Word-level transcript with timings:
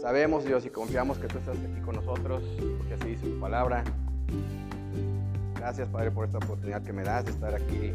sabemos, 0.00 0.44
Dios, 0.44 0.64
y 0.64 0.70
confiamos 0.70 1.18
que 1.18 1.28
tú 1.28 1.36
estás 1.38 1.58
aquí 1.58 1.80
con 1.82 1.96
nosotros, 1.96 2.42
porque 2.78 2.94
así 2.94 3.08
dice 3.08 3.26
tu 3.26 3.38
palabra. 3.40 3.84
Gracias, 5.56 5.86
Padre, 5.88 6.10
por 6.10 6.24
esta 6.24 6.38
oportunidad 6.38 6.82
que 6.82 6.94
me 6.94 7.02
das 7.02 7.26
de 7.26 7.32
estar 7.32 7.54
aquí 7.54 7.92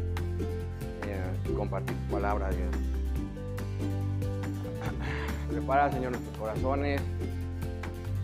y 1.48 1.52
compartir 1.54 1.96
tu 1.96 2.14
palabra, 2.14 2.50
Dios. 2.50 2.70
Prepara, 5.50 5.90
Señor, 5.90 6.12
nuestros 6.12 6.38
corazones. 6.38 7.02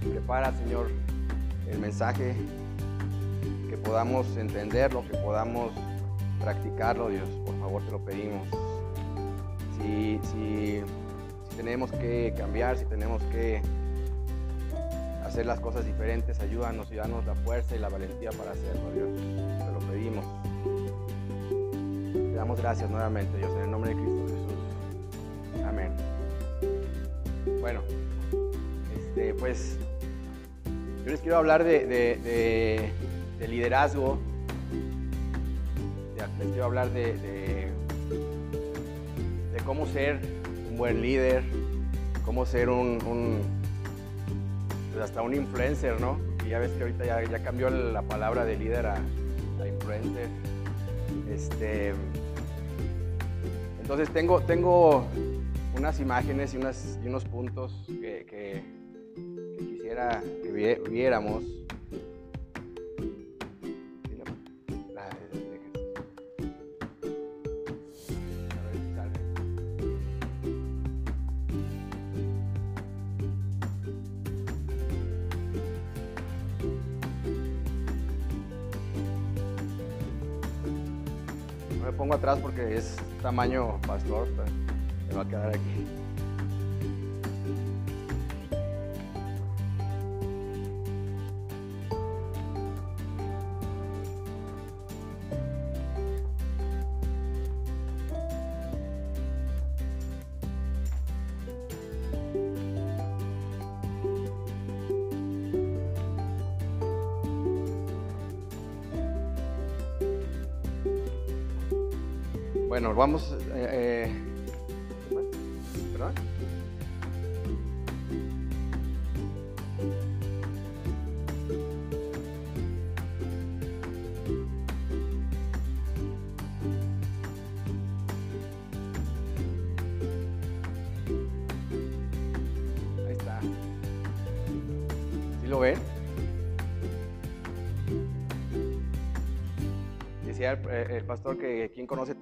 Prepara, 0.09 0.53
Señor, 0.53 0.89
el 1.69 1.79
mensaje, 1.79 2.37
que 3.69 3.77
podamos 3.77 4.37
entenderlo, 4.37 5.03
que 5.11 5.17
podamos 5.19 5.73
practicarlo, 6.41 7.09
Dios. 7.09 7.29
Por 7.45 7.59
favor, 7.59 7.83
te 7.83 7.91
lo 7.91 7.99
pedimos. 8.05 8.47
Si, 9.79 10.21
si 10.31 10.85
tenemos 11.61 11.93
que 11.93 12.33
cambiar, 12.39 12.79
si 12.79 12.87
tenemos 12.87 13.23
que 13.25 13.61
hacer 15.27 15.45
las 15.45 15.61
cosas 15.61 15.85
diferentes, 15.85 16.41
ayúdanos 16.41 16.91
y 16.91 16.95
danos 16.95 17.27
la 17.27 17.35
fuerza 17.35 17.77
y 17.77 17.79
la 17.79 17.91
valentía 17.91 18.31
para 18.31 18.53
hacerlo, 18.53 18.91
Dios. 18.95 19.11
Te 19.59 19.71
lo 19.71 19.79
pedimos. 19.93 20.25
Te 22.15 22.33
damos 22.33 22.59
gracias 22.59 22.89
nuevamente, 22.89 23.37
Dios, 23.37 23.53
en 23.57 23.65
el 23.65 23.71
nombre 23.71 23.91
de 23.91 23.97
Cristo 23.97 24.23
Jesús. 24.23 25.67
Amén. 25.67 25.93
Bueno, 27.61 27.83
este, 28.97 29.35
pues 29.35 29.77
yo 31.05 31.11
les 31.11 31.21
quiero 31.21 31.37
hablar 31.37 31.63
de, 31.63 31.85
de, 31.85 32.91
de, 33.39 33.49
liderazgo. 33.49 34.19
Les 36.39 36.49
quiero 36.49 36.65
hablar 36.65 36.91
de, 36.91 37.19
de, 37.19 37.69
cómo 39.67 39.87
ser 39.87 40.21
un 40.71 40.79
buen 40.79 41.03
líder, 41.03 41.45
cómo 42.25 42.47
ser 42.47 42.69
un, 42.69 42.99
un 43.07 43.41
pues 44.93 45.05
hasta 45.05 45.23
un 45.23 45.35
influencer, 45.35 46.01
¿no? 46.01 46.19
Y 46.45 46.51
ya 46.51 46.59
ves 46.59 46.71
que 46.73 46.83
ahorita 46.83 47.05
ya, 47.05 47.43
cambió 47.43 47.71
la 47.71 48.03
palabra 48.03 48.45
de 48.45 48.57
líder 48.57 48.87
a, 48.87 48.95
a 48.95 49.69
influencer. 49.69 50.29
Este, 51.31 51.93
entonces 53.81 54.11
tengo, 54.11 54.41
tengo 54.43 55.05
unas 55.77 56.01
imágenes 56.01 56.55
y, 56.55 56.57
unos 57.07 57.25
puntos 57.25 57.85
que, 57.87 58.25
que 58.29 58.63
quisiera 59.59 60.23
que 60.43 60.81
viéramos. 60.89 61.60
Pongo 82.01 82.15
atrás 82.15 82.39
porque 82.41 82.79
es 82.79 82.97
tamaño 83.21 83.79
pastor, 83.87 84.27
me 85.09 85.15
va 85.17 85.21
a 85.21 85.29
quedar 85.29 85.49
aquí. 85.51 86.00
Vamos. 112.95 113.35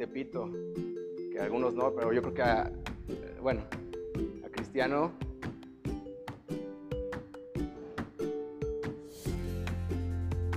Tepito, 0.08 0.48
que 1.30 1.38
algunos 1.38 1.74
no, 1.74 1.92
pero 1.94 2.14
yo 2.14 2.22
creo 2.22 2.34
que 2.34 2.42
a, 2.42 2.72
eh, 3.08 3.36
bueno, 3.42 3.60
a 4.42 4.48
Cristiano. 4.48 5.12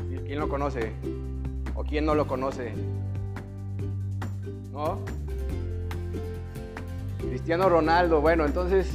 ¿Y 0.09 0.15
¿Quién 0.25 0.39
lo 0.39 0.47
conoce? 0.47 0.93
¿O 1.75 1.83
quién 1.83 2.05
no 2.05 2.15
lo 2.15 2.25
conoce? 2.27 2.71
¿No? 4.71 4.99
Cristiano 7.19 7.67
Ronaldo, 7.67 8.21
bueno, 8.21 8.45
entonces 8.45 8.89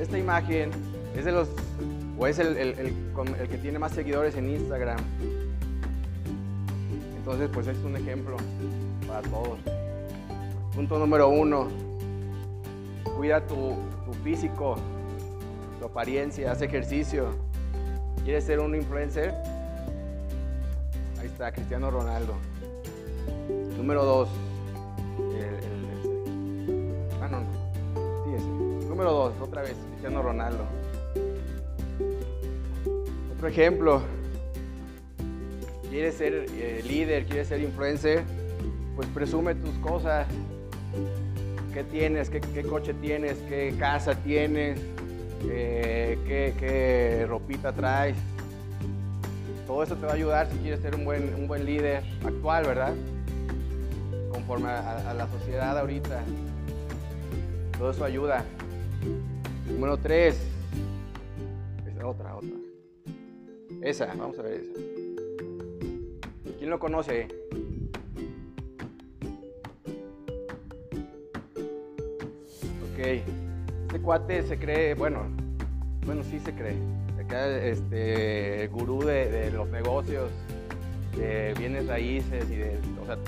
esta 0.00 0.18
imagen 0.18 0.70
es 1.16 1.24
de 1.24 1.32
los, 1.32 1.48
o 2.16 2.28
es 2.28 2.38
el, 2.38 2.56
el 2.56 3.48
que 3.48 3.58
tiene 3.58 3.80
más 3.80 3.90
seguidores 3.90 4.36
en 4.36 4.50
Instagram. 4.50 4.98
Entonces, 7.16 7.50
pues 7.52 7.66
es 7.66 7.78
un 7.78 7.96
ejemplo 7.96 8.36
para 9.08 9.22
todos. 9.22 9.75
Punto 10.76 10.98
número 10.98 11.30
uno, 11.30 11.68
cuida 13.16 13.40
tu, 13.46 13.76
físico, 14.22 14.76
tu 15.80 15.86
apariencia, 15.86 16.52
haz 16.52 16.60
ejercicio. 16.60 17.30
¿Quieres 18.24 18.44
ser 18.44 18.60
un 18.60 18.74
influencer? 18.74 19.32
Ahí 21.18 21.28
está, 21.28 21.50
Cristiano 21.50 21.90
Ronaldo. 21.90 22.34
Número 23.78 24.04
dos, 24.04 24.28
el, 25.18 25.54
ah, 27.22 27.28
no, 27.28 27.40
no. 27.40 27.46
sí, 28.24 28.34
ese. 28.36 28.86
Número 28.86 29.12
dos, 29.12 29.32
otra 29.40 29.62
vez, 29.62 29.76
Cristiano 29.92 30.20
Ronaldo. 30.20 30.62
Otro 33.34 33.48
ejemplo, 33.48 34.02
quieres 35.88 36.16
ser 36.16 36.44
eh, 36.50 36.82
líder, 36.86 37.24
quieres 37.24 37.48
ser 37.48 37.62
influencer, 37.62 38.24
pues 38.94 39.08
presume 39.08 39.54
tus 39.54 39.74
cosas. 39.78 40.26
¿Qué 41.76 41.84
tienes? 41.84 42.30
¿Qué, 42.30 42.62
coche 42.62 42.94
tienes? 42.94 43.36
¿Qué 43.50 43.74
casa 43.78 44.14
tienes? 44.14 44.80
Eh, 45.44 46.16
¿qué, 46.26 47.26
ropita 47.28 47.70
traes? 47.70 48.16
Todo 49.66 49.82
eso 49.82 49.94
te 49.94 50.06
va 50.06 50.12
a 50.12 50.14
ayudar 50.14 50.50
si 50.50 50.56
quieres 50.56 50.80
ser 50.80 50.94
un 50.94 51.04
buen, 51.04 51.34
un 51.34 51.46
buen 51.46 51.66
líder 51.66 52.02
actual, 52.24 52.64
¿verdad? 52.64 52.94
Conforme 54.32 54.70
a, 54.70 55.10
a 55.10 55.12
la 55.12 55.28
sociedad 55.28 55.78
ahorita. 55.78 56.22
Todo 57.76 57.90
eso 57.90 58.06
ayuda. 58.06 58.42
Número 59.70 59.98
tres. 59.98 60.40
Esa, 61.86 62.06
otra, 62.06 62.36
otra. 62.36 62.56
Esa, 63.82 64.06
vamos 64.14 64.38
a 64.38 64.42
ver 64.42 64.62
esa. 64.62 64.72
¿Quién 66.58 66.70
lo 66.70 66.78
conoce? 66.78 67.28
Ok. 72.96 73.06
Este 73.86 74.00
cuate 74.00 74.42
se 74.42 74.58
cree, 74.58 74.94
bueno, 74.94 75.24
bueno, 76.06 76.22
sí 76.24 76.40
se 76.40 76.52
cree. 76.52 76.76
Se 77.18 77.26
cree 77.26 77.70
este 77.70 78.68
gurú 78.68 79.04
de, 79.04 79.30
de 79.30 79.50
los 79.50 79.68
negocios, 79.68 80.30
de 81.14 81.52
bienes 81.58 81.86
raíces 81.86 82.50
y 82.50 82.56
de. 82.56 82.78
O 83.02 83.04
sea, 83.04 83.18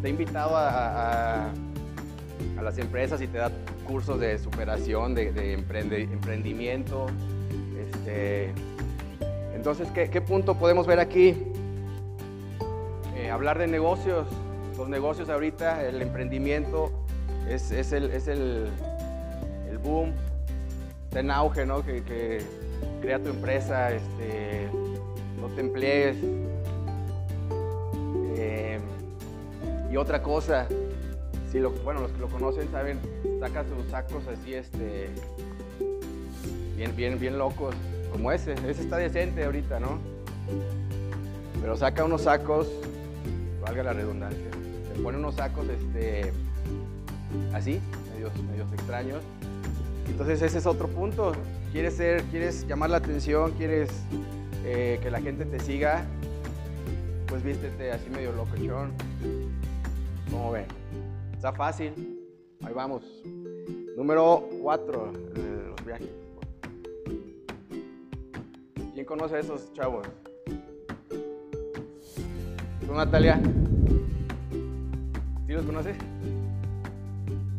te 0.00 0.06
ha 0.08 0.10
invitado 0.10 0.56
a, 0.56 1.44
a- 1.48 1.52
las 2.62 2.78
empresas 2.78 3.20
y 3.20 3.26
te 3.26 3.38
da 3.38 3.50
cursos 3.86 4.18
de 4.20 4.38
superación, 4.38 5.14
de, 5.14 5.52
emprendimiento. 5.54 7.06
Este, 7.78 8.50
entonces, 9.54 9.88
¿qué, 9.90 10.20
punto 10.20 10.56
podemos 10.56 10.86
ver 10.86 11.00
aquí? 11.00 11.36
Eh, 13.16 13.30
hablar 13.30 13.58
de 13.58 13.66
negocios. 13.66 14.26
Los 14.78 14.88
negocios 14.88 15.28
ahorita, 15.28 15.86
el 15.86 16.00
emprendimiento 16.00 16.90
es 17.48 17.70
el, 17.92 18.10
es 18.10 18.28
el, 18.28 18.70
el 19.72 19.78
boom, 19.78 20.12
está 21.04 21.20
en 21.20 21.30
auge, 21.30 21.66
¿no? 21.66 21.84
Que, 21.84 22.42
crea 23.00 23.18
tu 23.18 23.30
empresa, 23.30 23.92
este, 23.92 24.68
no 25.40 25.48
te 25.48 25.60
emplees. 25.60 26.16
Eh, 28.36 28.78
y 29.90 29.96
otra 29.96 30.22
cosa, 30.22 30.68
si 31.50 31.58
lo, 31.58 31.70
bueno, 31.70 32.00
los 32.00 32.12
que 32.12 32.20
lo 32.20 32.28
conocen 32.28 32.70
saben, 32.70 33.00
saca 33.40 33.64
sus 33.64 33.90
sacos 33.90 34.22
así, 34.28 34.54
este, 34.54 35.08
bien, 36.76 36.94
bien, 36.94 37.18
bien 37.18 37.38
locos, 37.38 37.74
como 38.12 38.30
ese. 38.30 38.52
Ese 38.52 38.82
está 38.82 38.98
decente 38.98 39.44
ahorita, 39.44 39.80
¿no? 39.80 39.98
Pero 41.60 41.76
saca 41.76 42.04
unos 42.04 42.22
sacos, 42.22 42.68
valga 43.62 43.82
la 43.82 43.92
redundancia, 43.94 44.50
se 44.92 45.00
pone 45.00 45.18
unos 45.18 45.36
sacos, 45.36 45.66
este, 45.68 46.32
así, 47.52 47.80
medios, 48.14 48.32
medios 48.44 48.72
extraños. 48.72 49.22
Entonces 50.08 50.42
ese 50.42 50.58
es 50.58 50.66
otro 50.66 50.88
punto. 50.88 51.32
Quieres 51.72 51.94
ser, 51.94 52.22
quieres 52.24 52.66
llamar 52.66 52.90
la 52.90 52.98
atención, 52.98 53.52
quieres 53.52 53.90
eh, 54.64 54.98
que 55.02 55.10
la 55.10 55.20
gente 55.20 55.44
te 55.44 55.58
siga, 55.58 56.04
pues 57.26 57.42
vístete 57.42 57.92
así 57.92 58.08
medio 58.10 58.32
locochón. 58.32 58.92
¿Cómo 60.30 60.52
ven? 60.52 60.66
Está 61.34 61.52
fácil. 61.52 61.92
Ahí 62.64 62.72
vamos. 62.72 63.02
Número 63.96 64.48
4, 64.62 65.12
los 65.12 65.84
viajes. 65.84 66.08
¿Quién 68.94 69.04
conoce 69.06 69.36
a 69.36 69.40
esos 69.40 69.72
chavos? 69.72 70.06
¿Tú, 72.86 72.94
Natalia? 72.94 73.40
¿Sí 75.46 75.52
los 75.52 75.64
conoces? 75.64 75.96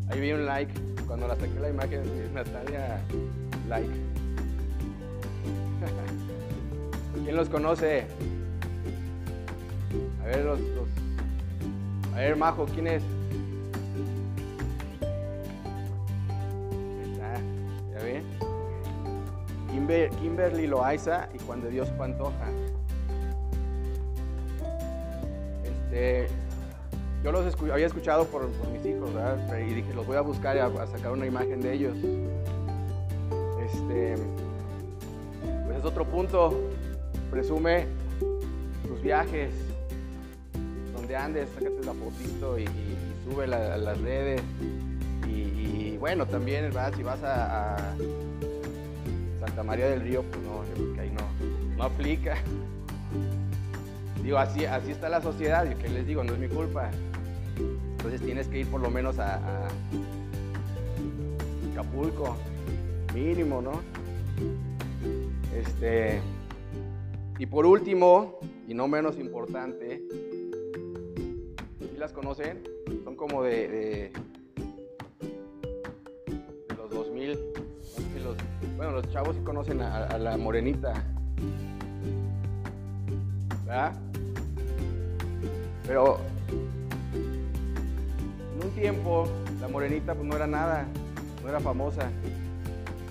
Ahí 0.08 0.20
vi 0.20 0.32
un 0.32 0.46
like. 0.46 0.93
Cuando 1.06 1.28
la 1.28 1.36
saqué 1.36 1.60
la 1.60 1.70
imagen, 1.70 2.02
Natalia, 2.34 3.00
like. 3.68 3.88
¿Quién 7.24 7.36
los 7.36 7.48
conoce? 7.48 8.04
A 10.22 10.26
ver, 10.26 10.44
los, 10.44 10.58
A 12.14 12.18
ver, 12.18 12.36
Majo, 12.36 12.66
¿quién 12.66 12.86
es? 12.86 13.02
¿ya 17.92 17.98
ven? 18.02 18.22
Kimberly 20.20 20.66
Loaiza 20.66 21.30
y 21.34 21.38
Juan 21.40 21.62
de 21.62 21.70
Dios 21.70 21.88
Pantoja. 21.90 22.48
Este, 25.64 26.28
yo 27.24 27.32
los 27.32 27.54
había 27.72 27.86
escuchado 27.86 28.26
por, 28.26 28.46
mis 28.70 28.84
hijos, 28.84 29.14
¿verdad? 29.14 29.58
Y 29.58 29.72
dije, 29.72 29.94
los 29.94 30.06
voy 30.06 30.16
a 30.16 30.20
buscar 30.20 30.56
y 30.56 30.58
a, 30.58 30.86
sacar 30.86 31.12
una 31.12 31.24
imagen 31.24 31.62
de 31.62 31.72
ellos. 31.72 31.96
Este, 33.64 34.16
pues 35.64 35.78
es 35.78 35.84
otro 35.86 36.04
punto. 36.04 36.54
Presume 37.30 37.86
tus 38.86 39.00
viajes, 39.00 39.54
donde 40.92 41.16
andes, 41.16 41.48
sácate 41.54 41.82
la 41.82 41.94
fotito 41.94 42.58
y, 42.58 42.66
sube 43.24 43.44
a 43.44 43.78
las 43.78 43.98
redes. 44.02 44.42
Y, 45.26 45.96
bueno, 45.96 46.26
también, 46.26 46.64
¿verdad? 46.64 46.92
Si 46.94 47.02
vas 47.02 47.20
a, 47.22 47.76
Santa 49.40 49.62
María 49.62 49.88
del 49.88 50.02
Río, 50.02 50.22
pues 50.24 50.42
no, 50.42 50.62
yo 50.64 50.74
creo 50.74 50.94
que 50.94 51.00
ahí 51.00 51.10
no, 51.10 51.76
no 51.76 51.84
aplica. 51.84 52.36
Digo, 54.22 54.36
así, 54.36 54.66
así 54.66 54.90
está 54.90 55.08
la 55.08 55.22
sociedad, 55.22 55.66
y 55.70 55.74
que 55.74 55.88
les 55.88 56.06
digo, 56.06 56.22
no 56.22 56.34
es 56.34 56.38
mi 56.38 56.48
culpa. 56.48 56.90
Entonces 57.56 58.20
tienes 58.20 58.48
que 58.48 58.60
ir 58.60 58.66
por 58.66 58.80
lo 58.80 58.90
menos 58.90 59.18
a, 59.18 59.68
Acapulco, 61.72 62.36
mínimo, 63.14 63.60
¿no? 63.60 63.80
Este, 65.56 66.20
y 67.38 67.46
por 67.46 67.66
último, 67.66 68.38
y 68.68 68.74
no 68.74 68.86
menos 68.88 69.18
importante, 69.18 70.02
¿sí 71.80 71.96
las 71.98 72.12
conocen? 72.12 72.62
Son 73.02 73.16
como 73.16 73.42
de, 73.42 74.12
los 76.76 76.90
2000. 76.90 77.38
bueno, 78.76 78.92
los 78.92 79.10
chavos 79.10 79.34
sí 79.36 79.42
conocen 79.42 79.80
a, 79.80 80.18
la 80.18 80.36
morenita. 80.36 80.92
¿Verdad? 83.64 83.94
Pero 85.86 86.18
tiempo 88.70 89.28
la 89.60 89.68
morenita 89.68 90.14
pues 90.14 90.26
no 90.26 90.36
era 90.36 90.46
nada, 90.46 90.86
no 91.42 91.48
era 91.48 91.60
famosa. 91.60 92.10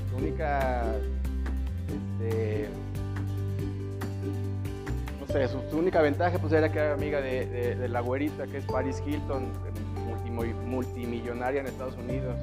Su 0.09 0.17
única, 0.17 0.83
este, 1.87 2.67
no 5.19 5.27
sé, 5.27 5.47
su, 5.47 5.77
única 5.77 6.01
ventaja 6.01 6.37
pues 6.37 6.53
era 6.53 6.71
que 6.71 6.79
era 6.79 6.93
amiga 6.93 7.21
de, 7.21 7.87
la 7.89 8.01
güerita 8.01 8.45
que 8.47 8.57
es 8.57 8.65
Paris 8.65 9.01
Hilton, 9.05 9.51
multimillonaria 10.65 11.61
en 11.61 11.67
Estados 11.67 11.95
Unidos. 11.95 12.35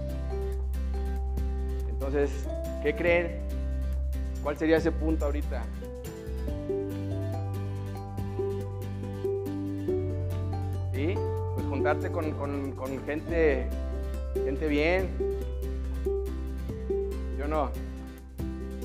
Entonces, 1.89 2.31
¿qué 2.83 2.95
creen? 2.95 3.41
¿Cuál 4.43 4.57
sería 4.57 4.79
ese 4.79 4.91
punto 4.91 5.27
ahorita? 5.27 5.63
¿Sí? 10.93 11.15
Juntarte 11.81 12.11
con, 12.11 13.07
gente, 13.07 13.67
gente 14.45 14.69
bien. 14.69 15.09
Yo 17.39 17.49
no. 17.49 17.71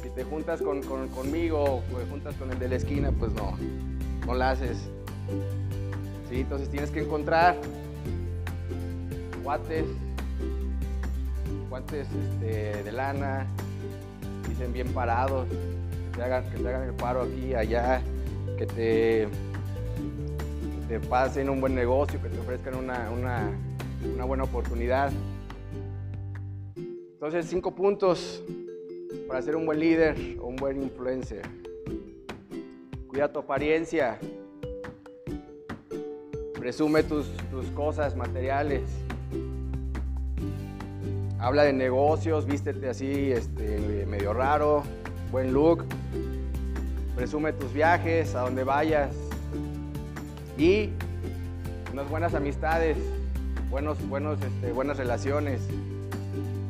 Si 0.01 0.09
te 0.11 0.23
juntas 0.23 0.61
con, 0.61 0.81
conmigo 0.81 1.61
o 1.61 1.97
te 1.97 2.05
juntas 2.09 2.35
con 2.35 2.51
el 2.51 2.57
de 2.57 2.69
la 2.69 2.75
esquina, 2.77 3.11
pues 3.11 3.33
no, 3.33 3.57
no 4.25 4.33
la 4.33 4.51
haces. 4.51 4.77
¿Sí? 6.29 6.39
Entonces 6.39 6.69
tienes 6.69 6.89
que 6.89 7.01
encontrar 7.01 7.57
guates, 9.43 9.87
guates 11.69 12.07
este, 12.07 12.81
de 12.81 12.91
lana, 12.93 13.45
dicen 14.47 14.71
bien 14.71 14.87
parados, 14.93 15.49
que 15.49 16.17
te 16.17 16.23
hagan, 16.23 16.49
que 16.49 16.59
te 16.59 16.69
hagan 16.69 16.83
el 16.83 16.93
paro 16.93 17.23
aquí, 17.23 17.53
allá, 17.53 18.01
que 18.57 18.65
te 18.65 19.27
te 20.87 20.99
pasen 20.99 21.49
un 21.49 21.59
buen 21.59 21.73
negocio, 21.73 22.21
que 22.21 22.29
te 22.29 22.39
ofrezcan 22.39 22.75
una, 22.75 23.51
buena 24.25 24.43
oportunidad. 24.43 25.11
Entonces, 26.75 27.47
cinco 27.47 27.73
puntos 27.73 28.43
para 29.27 29.41
ser 29.41 29.55
un 29.55 29.65
buen 29.65 29.79
líder 29.79 30.37
o 30.39 30.47
un 30.47 30.55
buen 30.55 30.83
influencer. 30.83 31.41
Cuida 33.07 33.31
tu 33.31 33.39
apariencia. 33.39 34.19
Presume 36.59 37.03
tus, 37.03 37.31
tus 37.49 37.65
cosas 37.67 38.15
materiales. 38.15 38.83
Habla 41.39 41.63
de 41.63 41.73
negocios, 41.73 42.45
vístete 42.45 42.89
así, 42.89 43.31
este, 43.31 44.05
medio 44.05 44.33
raro, 44.33 44.83
buen 45.31 45.53
look. 45.53 45.85
Presume 47.15 47.53
tus 47.53 47.71
viajes, 47.73 48.35
a 48.35 48.41
donde 48.41 48.63
vayas, 48.63 49.15
y 50.57 50.91
unas 51.91 52.09
buenas 52.09 52.33
amistades, 52.33 52.97
buenos, 53.69 53.97
buenos, 54.07 54.39
este, 54.41 54.71
buenas 54.71 54.97
relaciones. 54.97 55.61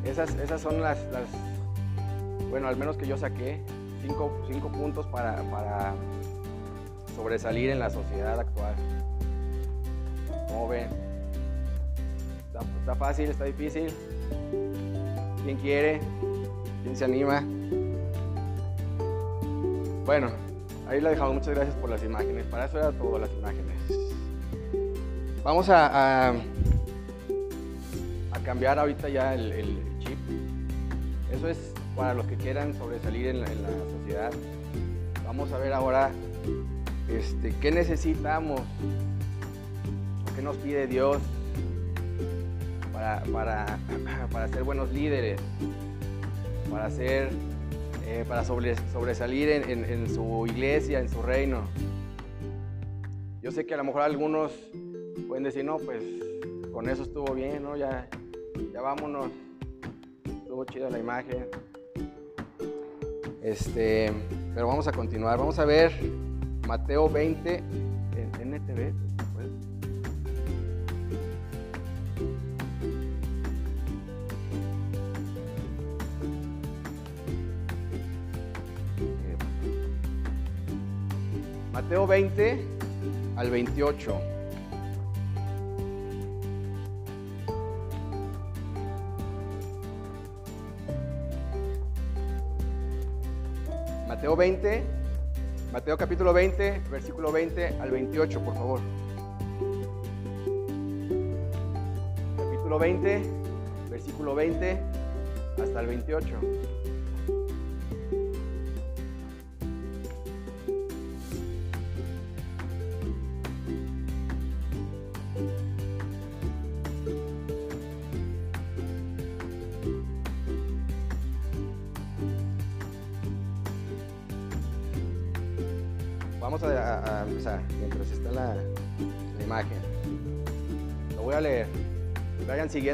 Esas, 0.03 0.35
esas 0.35 0.61
son 0.61 0.81
las, 0.81 0.97
bueno, 2.49 2.67
al 2.67 2.77
menos 2.77 2.97
que 2.97 3.07
yo 3.07 3.17
saqué, 3.17 3.61
cinco, 4.01 4.31
cinco 4.47 4.69
puntos 4.69 5.05
para, 5.07 5.41
para, 5.49 5.93
sobresalir 7.15 7.69
en 7.69 7.79
la 7.79 7.89
sociedad 7.89 8.39
actual. 8.39 8.75
¿Cómo 10.47 10.67
ven? 10.67 10.89
Está, 12.47 12.59
está 12.79 12.95
fácil, 12.95 13.29
está 13.29 13.45
difícil. 13.45 13.87
¿Quién 15.43 15.57
quiere? 15.57 16.01
¿Quién 16.83 16.95
se 16.95 17.05
anima? 17.05 17.43
Bueno, 20.05 20.29
Ahí 20.87 21.01
la 21.01 21.09
dejamos. 21.09 21.35
Muchas 21.35 21.55
gracias 21.55 21.75
por 21.77 21.89
las 21.89 22.03
imágenes. 22.03 22.45
Para 22.45 22.65
eso 22.65 22.77
era 22.77 22.91
todo, 22.91 23.19
las 23.19 23.31
imágenes. 23.31 23.75
Vamos 25.43 25.69
a, 25.69 26.29
a, 26.29 26.33
cambiar 28.43 28.77
ahorita 28.77 29.09
ya 29.09 29.33
el, 29.33 29.79
chip. 29.99 30.17
Eso 31.31 31.47
es 31.47 31.57
para 31.95 32.13
los 32.13 32.27
que 32.27 32.35
quieran 32.35 32.73
sobresalir 32.75 33.27
en 33.27 33.41
la, 33.41 33.47
sociedad. 33.47 34.31
Vamos 35.25 35.51
a 35.51 35.57
ver 35.57 35.73
ahora 35.73 36.11
este, 37.09 37.53
qué 37.59 37.71
necesitamos, 37.71 38.61
qué 40.35 40.41
nos 40.41 40.55
pide 40.57 40.87
Dios 40.87 41.17
para, 42.93 43.23
para, 43.31 43.79
para 44.31 44.47
ser 44.47 44.63
buenos 44.63 44.91
líderes, 44.91 45.39
para 46.69 46.89
ser 46.91 47.29
eh, 48.05 48.23
para 48.27 48.43
sobresalir 48.43 49.49
en, 49.49 50.09
su 50.09 50.45
iglesia, 50.47 50.99
en 50.99 51.09
su 51.09 51.21
reino. 51.21 51.61
Yo 53.41 53.51
sé 53.51 53.65
que 53.65 53.73
a 53.73 53.77
lo 53.77 53.83
mejor 53.83 54.01
algunos 54.01 54.51
pueden 55.27 55.43
decir, 55.43 55.63
no, 55.65 55.77
pues 55.77 56.03
con 56.71 56.89
eso 56.89 57.03
estuvo 57.03 57.33
bien, 57.33 57.63
¿no? 57.63 57.75
Ya, 57.75 58.07
ya 58.73 58.81
vámonos. 58.81 59.27
Estuvo 60.23 60.65
chida 60.65 60.89
la 60.89 60.99
imagen. 60.99 61.47
Este, 63.41 64.11
pero 64.53 64.67
vamos 64.67 64.87
a 64.87 64.91
continuar. 64.91 65.37
Vamos 65.37 65.59
a 65.59 65.65
ver 65.65 65.91
Mateo 66.67 67.09
20 67.09 67.63
en 68.39 68.53
NTV. 68.53 69.04
Mateo 81.85 82.07
20 82.07 82.65
al 83.35 83.51
28. 83.51 84.21
Mateo 94.07 94.35
20, 94.35 94.83
Mateo 95.71 95.95
capítulo 95.95 96.33
20, 96.33 96.81
versículo 96.89 97.31
20 97.31 97.67
al 97.79 97.91
28, 97.91 98.39
por 98.39 98.53
favor. 98.55 98.79
Capítulo 102.35 102.79
20, 102.79 103.21
versículo 103.91 104.33
20 104.33 104.79
hasta 105.61 105.81
el 105.81 105.85
28. 105.85 106.84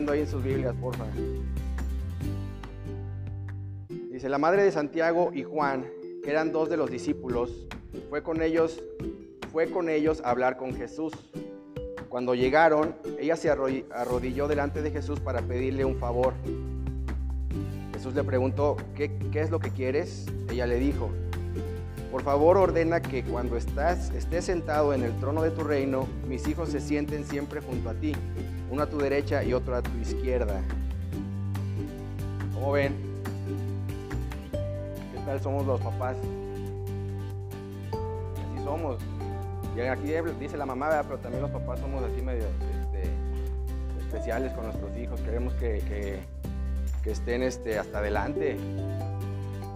Siguiendo 0.02 0.14
ahí 0.14 0.22
en 0.22 0.28
sus 0.28 0.44
Biblias, 0.44 0.74
por 0.82 0.96
favor. 0.96 1.14
Dice, 4.12 4.30
la 4.30 4.40
madre 4.40 4.64
de 4.64 4.72
Santiago 4.72 5.30
y 5.32 5.44
Juan, 5.44 5.86
que 6.24 6.32
eran 6.32 6.52
dos 6.52 6.72
de 6.72 6.78
los 6.78 6.90
discípulos, 6.90 7.68
fue 8.10 8.24
con 8.24 8.42
ellos, 8.42 8.82
fue 9.52 9.70
con 9.70 9.90
ellos 9.90 10.20
a 10.26 10.32
hablar 10.32 10.58
con 10.58 10.74
Jesús. 10.74 11.14
Cuando 12.10 12.34
llegaron, 12.34 12.96
ella 13.20 13.36
se 13.36 13.52
arro- 13.52 13.86
arrodilló 13.94 14.48
delante 14.48 14.82
de 14.82 14.90
Jesús 14.90 15.20
para 15.20 15.44
pedirle 15.44 15.86
un 15.86 15.98
favor. 15.98 16.34
Jesús 17.94 18.16
le 18.16 18.24
preguntó, 18.24 18.78
¿qué, 18.96 19.16
qué 19.32 19.42
es 19.42 19.52
lo 19.52 19.60
que 19.60 19.70
quieres? 19.70 20.26
Ella 20.50 20.66
le 20.66 20.80
dijo, 20.80 21.12
por 22.12 22.24
favor 22.24 22.58
ordena 22.58 23.04
que 23.04 23.24
cuando 23.24 23.56
estás, 23.56 24.10
estés 24.16 24.46
sentado 24.46 24.96
en 24.96 25.04
el 25.04 25.16
trono 25.20 25.44
de 25.44 25.52
tu 25.52 25.64
reino, 25.64 26.08
mis 26.32 26.48
hijos 26.48 26.70
se 26.70 26.80
sienten 26.80 27.26
siempre 27.26 27.60
junto 27.60 27.90
a 27.90 27.94
ti, 27.94 28.14
uno 28.70 28.84
a 28.84 28.86
tu 28.86 28.98
derecha 28.98 29.44
y 29.44 29.54
otro 29.54 29.76
a 29.76 29.82
tu 29.82 29.92
izquierda. 30.00 30.62
¿Cómo 32.54 32.72
ven? 32.72 32.96
¿Qué 35.12 35.20
tal 35.26 35.42
somos 35.42 35.68
los 35.68 35.82
papás? 35.82 36.16
Así 37.90 38.64
somos. 38.64 38.98
Y 39.76 39.82
aquí 39.82 40.14
dice 40.40 40.56
la 40.56 40.66
mamá, 40.66 41.04
pero 41.04 41.20
también 41.20 41.42
los 41.42 41.52
papás 41.52 41.82
somos 41.82 42.02
así 42.02 42.22
medio 42.22 42.46
este, 42.46 43.10
especiales 44.06 44.54
con 44.54 44.64
nuestros 44.64 44.96
hijos. 44.98 45.20
Queremos 45.20 45.54
que, 45.56 46.22
estén 47.04 47.44
este, 47.44 47.78
hasta 47.78 47.98
adelante. 47.98 48.56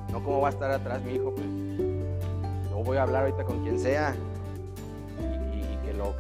No 0.09 0.23
como 0.23 0.39
va 0.39 0.47
a 0.47 0.51
estar 0.51 0.71
atrás 0.71 1.01
mi 1.01 1.15
hijo, 1.15 1.35
pues 1.35 1.47
voy 2.85 2.95
a 2.95 3.03
hablar 3.03 3.23
ahorita 3.23 3.43
con 3.43 3.61
quien 3.63 3.77
sea 3.77 4.15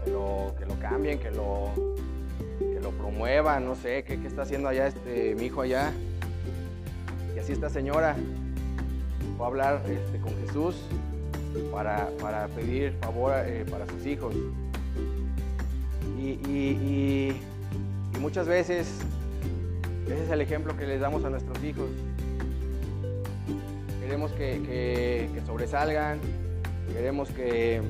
que, 0.03 0.11
lo, 0.11 0.53
que 0.57 0.65
lo 0.65 0.79
cambien, 0.79 1.19
que 1.19 1.31
lo, 1.31 1.69
que 2.59 2.79
lo 2.81 2.91
promuevan, 2.91 3.65
no 3.65 3.75
sé, 3.75 4.03
¿qué, 4.03 4.19
qué 4.19 4.27
está 4.27 4.43
haciendo 4.43 4.69
allá 4.69 4.87
este, 4.87 5.35
mi 5.35 5.45
hijo 5.45 5.61
allá? 5.61 5.91
Y 7.35 7.39
así 7.39 7.51
esta 7.51 7.69
señora 7.69 8.15
fue 9.37 9.45
a 9.45 9.49
hablar 9.49 9.81
este, 9.87 10.19
con 10.19 10.33
Jesús 10.45 10.75
para, 11.71 12.09
para 12.21 12.47
pedir 12.47 12.93
favor 13.01 13.33
eh, 13.45 13.65
para 13.69 13.85
sus 13.87 14.05
hijos. 14.05 14.33
Y, 16.17 16.39
y- 16.49 17.41
muchas 18.19 18.47
veces 18.47 18.87
ese 20.07 20.23
es 20.23 20.29
el 20.31 20.41
ejemplo 20.41 20.75
que 20.77 20.87
les 20.87 20.99
damos 20.99 21.23
a 21.25 21.29
nuestros 21.29 21.61
hijos. 21.63 21.87
Queremos 24.01 24.31
que, 24.31 24.61
que- 24.65 25.29
que 25.33 25.41
sobresalgan, 25.45 26.19
queremos 26.93 27.29
que, 27.29 27.81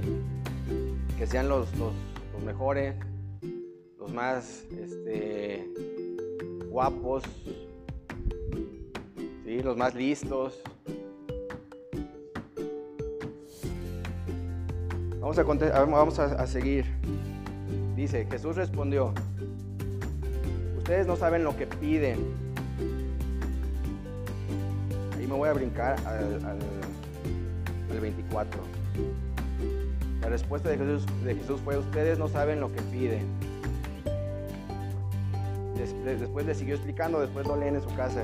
que 1.17 1.27
sean 1.27 1.47
los, 1.49 1.67
los- 1.77 1.93
mejores, 2.43 2.95
los 3.97 4.11
más 4.11 4.65
este, 4.71 5.67
guapos, 6.69 7.23
¿sí? 9.45 9.63
los 9.63 9.75
más 9.77 9.95
listos. 9.95 10.61
Vamos 15.21 15.39
a, 15.39 15.43
vamos 15.43 16.19
a- 16.19 16.25
a 16.43 16.45
seguir. 16.45 16.85
Dice, 17.95 18.27
Jesús 18.29 18.57
respondió, 18.57 19.13
ustedes 20.77 21.07
no 21.07 21.15
saben 21.15 21.43
lo 21.43 21.55
que 21.57 21.65
piden. 21.65 22.19
Ahí 25.17 25.25
me 25.25 25.33
voy 25.33 25.49
a 25.49 25.53
brincar 25.53 25.97
al, 26.05 26.35
al- 26.45 26.59
al 27.91 27.99
24. 27.99 28.74
La 30.25 30.31
respuesta 30.31 30.69
de 30.69 30.77
Jesús, 31.35 31.61
fue, 31.63 31.77
ustedes 31.77 32.17
no 32.17 32.27
saben 32.27 32.59
lo 32.59 32.71
que 32.71 32.81
piden. 32.81 33.27
Des- 35.77 36.03
de- 36.03 36.17
después 36.17 36.47
le 36.47 36.55
siguió 36.55 36.73
explicando, 36.73 37.19
después 37.19 37.45
lo 37.45 37.55
leen 37.55 37.75
en 37.75 37.83
su 37.83 37.93
casa. 37.95 38.23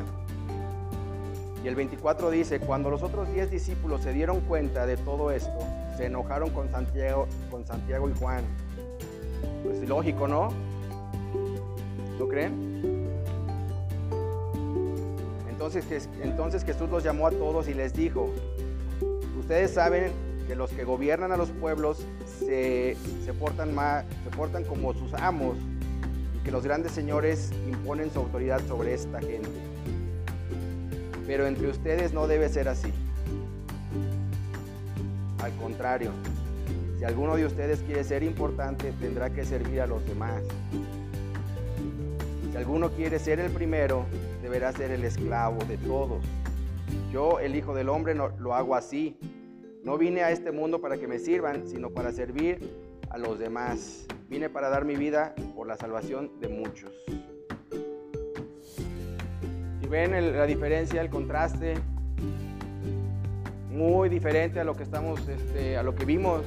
Y 1.63 1.67
el 1.67 1.75
24 1.75 2.31
dice, 2.31 2.59
cuando 2.59 2.89
los 2.89 3.03
otros 3.03 3.31
10 3.31 3.51
discípulos 3.51 4.01
se 4.01 4.13
dieron 4.13 4.39
cuenta 4.41 4.87
de 4.87 4.97
todo 4.97 5.29
esto, 5.29 5.59
se 5.95 6.07
enojaron 6.07 6.49
con 6.49 6.71
Santiago, 6.71 7.27
y 8.09 8.19
Juan. 8.19 8.43
Pues 9.63 9.87
lógico, 9.87 10.27
¿no? 10.27 10.49
¿No 12.17 12.27
creen? 12.27 12.71
Entonces 15.51 16.63
Jesús 16.65 16.89
los 16.89 17.03
llamó 17.03 17.27
a 17.27 17.31
todos 17.31 17.67
y 17.67 17.75
les 17.75 17.93
dijo, 17.93 18.27
ustedes 19.39 19.69
saben 19.75 20.30
que 20.51 20.55
los 20.57 20.69
que 20.71 20.83
gobiernan 20.83 21.31
a 21.31 21.37
los 21.37 21.49
pueblos 21.49 22.05
se, 22.39 22.97
se 23.23 23.33
portan, 23.33 23.73
ma- 23.73 24.03
se 24.25 24.35
portan 24.35 24.65
como 24.65 24.93
sus 24.93 25.13
amos 25.13 25.55
y 26.35 26.43
que 26.43 26.51
los 26.51 26.65
grandes 26.65 26.91
señores 26.91 27.53
imponen 27.69 28.11
su 28.11 28.19
autoridad 28.19 28.59
sobre 28.67 28.93
esta 28.93 29.21
gente. 29.21 29.47
Pero 31.25 31.47
entre 31.47 31.69
ustedes 31.69 32.11
no 32.11 32.27
debe 32.27 32.49
ser 32.49 32.67
así. 32.67 32.91
Al 35.41 35.53
contrario, 35.55 36.11
si 36.99 37.05
alguno 37.05 37.37
de 37.37 37.45
ustedes 37.45 37.79
quiere 37.83 38.03
ser 38.03 38.21
importante, 38.21 38.91
tendrá 38.99 39.29
que 39.29 39.45
servir 39.45 39.79
a 39.79 39.87
los 39.87 40.05
demás. 40.05 40.43
Si 42.51 42.57
alguno 42.57 42.89
quiere 42.89 43.19
ser 43.19 43.39
el 43.39 43.51
primero, 43.53 44.03
deberá 44.41 44.73
ser 44.73 44.91
el 44.91 45.05
esclavo 45.05 45.63
de 45.63 45.77
todos. 45.77 46.21
Yo, 47.13 47.39
el 47.39 47.55
Hijo 47.55 47.73
del 47.73 47.87
Hombre, 47.87 48.15
no- 48.15 48.37
lo 48.37 48.53
hago 48.53 48.75
así. 48.75 49.15
No 49.83 49.97
vine 49.97 50.21
a 50.21 50.31
este 50.31 50.51
mundo 50.51 50.79
para 50.79 50.97
que 50.97 51.07
me 51.07 51.17
sirvan, 51.17 51.67
sino 51.67 51.89
para 51.89 52.11
servir 52.11 52.59
a 53.09 53.17
los 53.17 53.39
demás. 53.39 54.05
Vine 54.29 54.49
para 54.49 54.69
dar 54.69 54.85
mi 54.85 54.95
vida 54.95 55.33
por 55.55 55.67
la 55.67 55.75
salvación 55.75 56.39
de 56.39 56.49
muchos. 56.49 56.91
Si 59.81 59.87
ven 59.87 60.37
la 60.37 60.45
diferencia, 60.45 61.01
el 61.01 61.09
contraste, 61.09 61.73
muy 63.71 64.07
diferente 64.09 64.59
a 64.59 64.63
lo 64.63 64.75
que 64.75 64.83
estamos, 64.83 65.27
este, 65.27 65.77
a 65.77 65.83
lo 65.83 65.95
que 65.95 66.05
vimos. 66.05 66.43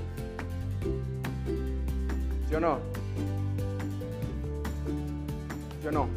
¿Sí 2.48 2.54
o 2.54 2.60
no? 2.60 2.78
¿Sí 5.82 5.88
o 5.88 5.90
no? 5.90 6.08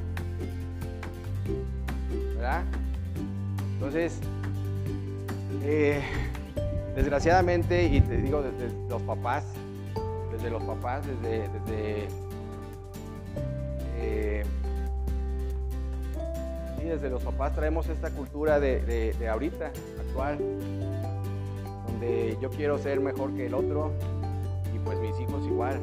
¿Verdad? 2.36 2.64
Entonces, 3.74 4.20
eh, 5.64 6.02
desgraciadamente, 6.98 7.84
y 7.86 8.02
te 8.02 8.18
digo 8.18 8.42
desde 8.42 8.74
los 8.90 9.02
papás, 9.04 9.44
desde 10.32 10.50
los 10.50 10.64
papás, 10.64 11.06
desde, 11.06 11.48
desde 11.48 12.08
eh, 14.00 14.44
desde 16.84 17.10
los 17.10 17.22
papás 17.22 17.54
traemos 17.54 17.88
esta 17.90 18.10
cultura 18.12 18.60
de, 18.60 18.80
de- 18.82 19.14
de 19.14 19.30
ahorita, 19.30 19.72
actual, 20.00 20.38
donde 21.86 22.38
yo 22.42 22.50
quiero 22.50 22.78
ser 22.80 23.00
mejor 23.02 23.34
que 23.36 23.46
el 23.48 23.54
otro 23.54 23.92
y 24.74 24.80
pues 24.80 24.98
mis 25.00 25.20
hijos 25.20 25.46
igual. 25.46 25.80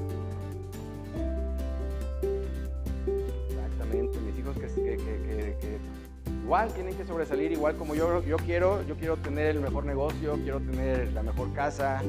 Igual 6.45 6.73
tienen 6.75 6.95
que 6.95 7.05
sobresalir, 7.05 7.53
igual 7.53 7.77
como 7.77 7.95
yo, 7.95 8.23
yo 8.23 8.37
quiero, 8.37 8.87
yo 8.87 8.97
quiero 8.97 9.17
tener 9.17 9.57
el 9.57 9.61
mejor 9.61 9.87
negocio, 9.87 10.35
quiero 10.43 10.61
tener 10.61 11.11
la 11.13 11.23
mejor 11.23 11.53
casa, 11.55 12.03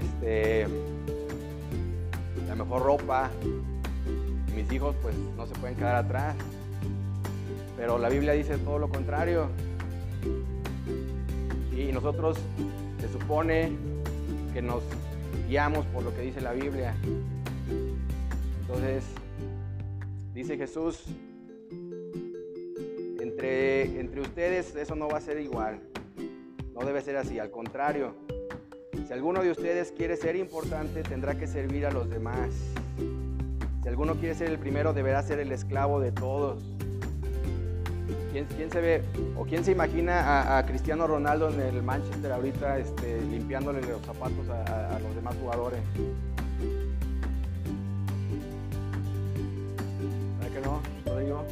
este, 0.00 0.66
la 2.48 2.56
mejor 2.56 2.82
ropa. 2.82 3.30
Mis 4.56 4.70
hijos 4.72 4.96
pues 5.00 5.14
no 5.36 5.46
se 5.46 5.54
pueden 5.54 5.76
quedar 5.76 5.94
atrás. 5.94 6.34
Pero 7.76 7.96
la 7.96 8.08
Biblia 8.08 8.32
dice 8.32 8.58
todo 8.58 8.80
lo 8.80 8.88
contrario. 8.88 9.48
Y 11.76 11.92
nosotros 11.92 12.38
se 13.00 13.08
supone 13.08 13.70
que 14.52 14.60
nos 14.60 14.82
guiamos 15.48 15.86
por 15.86 16.02
lo 16.02 16.12
que 16.12 16.22
dice 16.22 16.40
la 16.40 16.52
Biblia. 16.52 16.96
Entonces, 18.62 19.04
dice 20.34 20.56
Jesús, 20.56 21.04
entre, 23.38 24.20
ustedes 24.20 24.74
eso 24.74 24.96
no 24.96 25.08
va 25.08 25.18
a 25.18 25.20
ser 25.20 25.40
igual. 25.40 25.80
No 26.74 26.84
debe 26.84 27.00
ser 27.02 27.16
así, 27.16 27.38
al 27.38 27.50
contrario. 27.50 28.16
Si 29.06 29.12
alguno 29.12 29.42
de 29.42 29.50
ustedes 29.50 29.92
quiere 29.92 30.16
ser 30.16 30.36
importante, 30.36 31.02
tendrá 31.02 31.36
que 31.36 31.46
servir 31.46 31.86
a 31.86 31.90
los 31.92 32.10
demás. 32.10 32.50
Si 33.82 33.88
alguno 33.88 34.14
quiere 34.16 34.34
ser 34.34 34.50
el 34.50 34.58
primero, 34.58 34.92
deberá 34.92 35.22
ser 35.22 35.38
el 35.38 35.52
esclavo 35.52 36.00
de 36.00 36.12
todos. 36.12 36.62
¿Quién, 38.32 38.70
se 38.70 38.80
ve 38.80 39.02
o 39.36 39.44
quién 39.44 39.64
se 39.64 39.72
imagina 39.72 40.58
a, 40.58 40.66
Cristiano 40.66 41.06
Ronaldo 41.06 41.48
en 41.48 41.60
el 41.60 41.82
Manchester 41.82 42.30
ahorita 42.30 42.78
este, 42.78 43.20
limpiándole 43.22 43.80
los 43.80 44.02
zapatos 44.02 44.48
a, 44.48 44.98
los 45.00 45.14
demás 45.14 45.34
jugadores? 45.40 45.80
¿Verdad 50.38 50.54
que 50.54 50.60
no, 50.60 50.80
Rodrigo? 51.06 51.44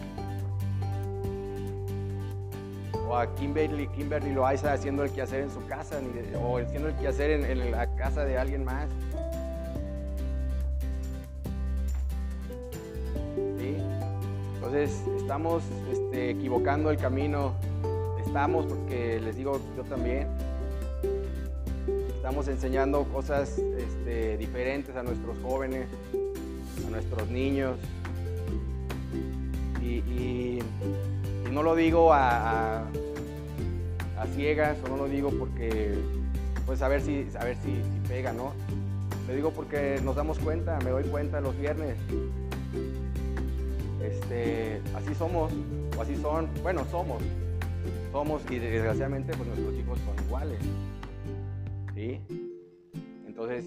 O 3.08 3.16
a 3.16 3.32
Kimberly, 3.34 3.86
Kimberly 3.88 4.32
Loaiza 4.32 4.72
haciendo 4.72 5.04
el 5.04 5.10
quehacer 5.12 5.42
en 5.42 5.50
su 5.50 5.64
casa, 5.66 6.00
o 6.40 6.58
haciendo 6.58 6.88
el 6.88 6.96
quehacer 6.96 7.30
en, 7.30 7.44
en 7.44 7.70
la 7.70 7.86
casa 7.96 8.25
de 8.25 8.38
alguien 8.38 8.64
más. 8.64 8.88
Entonces 14.66 15.00
estamos 15.16 15.62
este, 15.92 16.30
equivocando 16.30 16.90
el 16.90 16.96
camino, 16.96 17.54
estamos 18.26 18.66
porque 18.66 19.20
les 19.20 19.36
digo 19.36 19.60
yo 19.76 19.84
también, 19.84 20.26
estamos 22.16 22.48
enseñando 22.48 23.04
cosas 23.04 23.58
este, 23.58 24.36
diferentes 24.36 24.96
a 24.96 25.04
nuestros 25.04 25.38
jóvenes, 25.38 25.86
a 26.84 26.90
nuestros 26.90 27.30
niños. 27.30 27.78
Y, 29.80 30.58
no 31.56 31.62
lo 31.62 31.75
digo 31.75 32.12
a, 32.12 32.84
ciegas, 34.34 34.76
o 34.84 34.88
no 34.88 34.98
lo 34.98 35.08
digo 35.08 35.30
porque, 35.30 35.94
pues 36.66 36.82
a 36.82 36.88
ver 36.88 37.00
si, 37.00 37.26
a 37.40 37.44
ver 37.44 37.56
si, 37.64 37.80
pega, 38.06 38.30
¿no? 38.34 38.52
Lo 39.26 39.34
digo 39.34 39.50
porque 39.52 39.98
nos 40.04 40.16
damos 40.16 40.38
cuenta, 40.38 40.78
me 40.84 40.90
doy 40.90 41.04
cuenta 41.04 41.40
los 41.40 41.56
viernes 41.56 41.96
este, 44.04 44.82
así 44.94 45.14
somos, 45.14 45.50
o 45.96 46.02
así 46.02 46.14
son, 46.16 46.50
bueno, 46.62 46.84
somos, 46.90 47.22
somos 48.12 48.42
y 48.50 48.58
desgraciadamente 48.58 49.32
pues 49.34 49.48
nuestros 49.48 49.75
hijos 49.76 49.98
son 50.00 50.26
iguales. 50.26 50.58
¿Sí? 51.94 52.20
Entonces, 53.26 53.64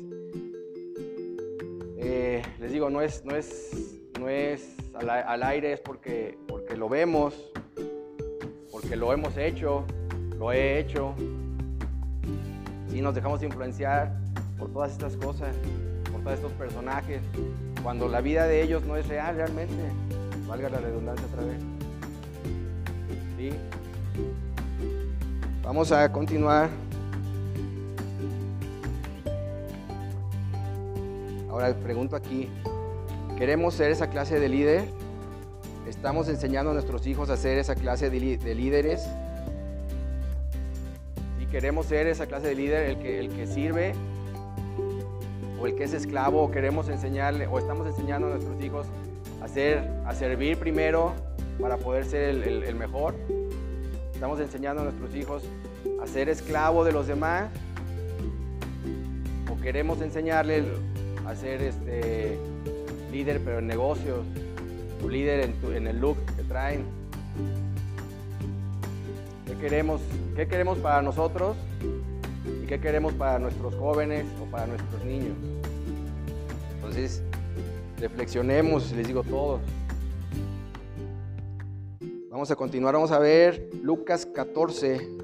eh, 1.98 2.44
les 2.60 2.72
digo, 2.72 2.92
no 2.92 3.02
es, 3.02 3.26
no 3.26 3.36
es, 3.36 4.00
no 4.20 4.30
es 4.30 4.78
al, 4.94 5.42
aire, 5.42 5.74
es 5.74 5.80
porque, 5.80 6.38
porque 6.48 6.78
lo 6.78 6.88
vemos, 6.88 7.52
porque 8.80 8.96
lo 8.96 9.12
hemos 9.12 9.36
hecho, 9.38 9.84
lo 10.38 10.52
he 10.52 10.80
hecho. 10.80 11.14
Si 12.90 13.02
nos 13.02 13.14
dejamos 13.14 13.44
influenciar 13.44 14.16
por 14.58 14.72
todas 14.72 14.92
estas 14.92 15.16
cosas, 15.18 15.56
por 16.12 16.22
todos 16.22 16.36
estos 16.36 16.52
personajes, 16.54 17.22
cuando 17.84 18.08
la 18.08 18.22
vida 18.22 18.48
de 18.48 18.62
ellos 18.62 18.84
no 18.86 18.96
es 18.96 19.08
real 19.08 19.36
realmente 19.36 19.74
valga 20.48 20.70
la 20.70 20.78
redundancia 20.80 21.26
otra 21.28 21.44
vez. 21.44 21.60
¿Sí? 23.38 23.52
Vamos 25.64 25.92
a 25.92 26.12
continuar. 26.12 26.70
Ahora 31.50 31.74
pregunto 31.76 32.16
aquí, 32.16 32.50
¿queremos 33.38 33.74
ser 33.74 33.92
esa 33.92 34.10
clase 34.10 34.40
de 34.40 34.50
líder? 34.50 34.99
¿Estamos 35.90 36.30
enseñando 36.30 36.70
a 36.70 36.74
nuestros 36.76 37.08
hijos 37.08 37.32
a 37.32 37.36
ser 37.36 37.58
esa 37.58 37.74
clase 37.74 38.12
de, 38.12 38.20
líderes? 38.20 39.10
Si 41.40 41.48
queremos 41.48 41.88
ser 41.88 42.06
esa 42.06 42.28
clase 42.28 42.50
de 42.50 42.56
líder, 42.56 42.92
el 42.92 43.00
que, 43.00 43.20
el 43.20 43.30
que 43.30 43.48
sirve 43.48 43.96
o 45.60 45.66
el 45.66 45.74
que 45.74 45.86
es 45.86 45.94
esclavo, 45.94 46.44
o 46.44 46.52
queremos 46.52 46.90
enseñarle, 46.90 47.48
o 47.48 47.58
estamos 47.58 47.88
enseñando 47.88 48.28
a 48.28 48.30
nuestros 48.30 48.64
hijos 48.64 48.86
a, 49.42 50.14
servir 50.14 50.58
primero 50.58 51.14
para 51.60 51.78
poder 51.78 52.06
ser 52.06 52.36
el, 52.48 52.76
mejor. 52.76 53.16
Estamos 54.14 54.40
enseñando 54.40 54.84
a 54.84 54.86
nuestros 54.86 55.16
hijos 55.16 55.42
a 56.02 56.06
ser 56.06 56.30
esclavo 56.30 56.86
de 56.86 56.92
los 56.92 57.08
demás. 57.08 57.50
O 59.52 59.60
queremos 59.60 60.02
enseñarles 60.02 60.66
a 61.26 61.36
ser 61.36 61.64
este, 61.64 62.38
líder 63.12 63.42
pero 63.44 63.58
en 63.58 63.66
negocios. 63.66 64.24
O 65.04 65.10
líder 65.10 65.54
en, 65.74 65.88
el 65.88 66.00
look 66.00 66.18
que 66.36 66.44
traen. 66.44 66.86
¿Qué 69.46 69.56
queremos, 69.56 70.02
¿Qué 70.36 70.48
queremos 70.48 70.78
para 70.80 71.02
nosotros? 71.02 71.58
¿Y 72.64 72.66
qué 72.66 72.80
queremos 72.80 73.14
para 73.14 73.40
nuestros 73.40 73.76
jóvenes 73.76 74.26
o 74.42 74.46
para 74.52 74.68
nuestros 74.68 75.04
niños? 75.06 75.36
Entonces, 76.76 77.22
reflexionemos, 78.00 78.92
les 78.92 79.08
digo 79.08 79.24
todos. 79.24 79.62
Vamos 82.30 82.52
a 82.52 82.56
continuar, 82.56 82.94
vamos 82.94 83.12
a 83.12 83.20
ver 83.20 83.70
Lucas 83.82 84.26
14. 84.26 85.20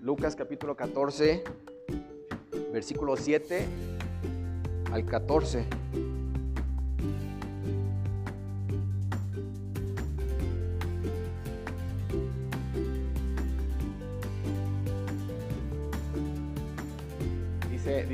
Lucas 0.00 0.36
capítulo 0.36 0.76
14, 0.76 1.42
versículo 2.72 3.16
7 3.16 3.66
al 4.92 5.04
14. 5.04 5.66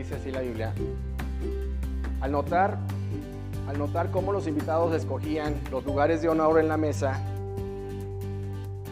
Dice, 0.03 0.17
así 0.17 0.33
la 0.33 0.41
Biblia. 0.41 0.73
Al 2.21 2.33
notar, 2.33 2.77
al 3.69 3.79
notar 3.79 4.11
cómo 4.11 4.33
los 4.33 4.49
invitados 4.49 4.93
escogían 4.97 5.55
los 5.71 5.85
lugares 5.85 6.21
de 6.21 6.29
honor 6.29 6.59
en 6.59 6.67
la 6.67 6.77
mesa, 6.77 7.21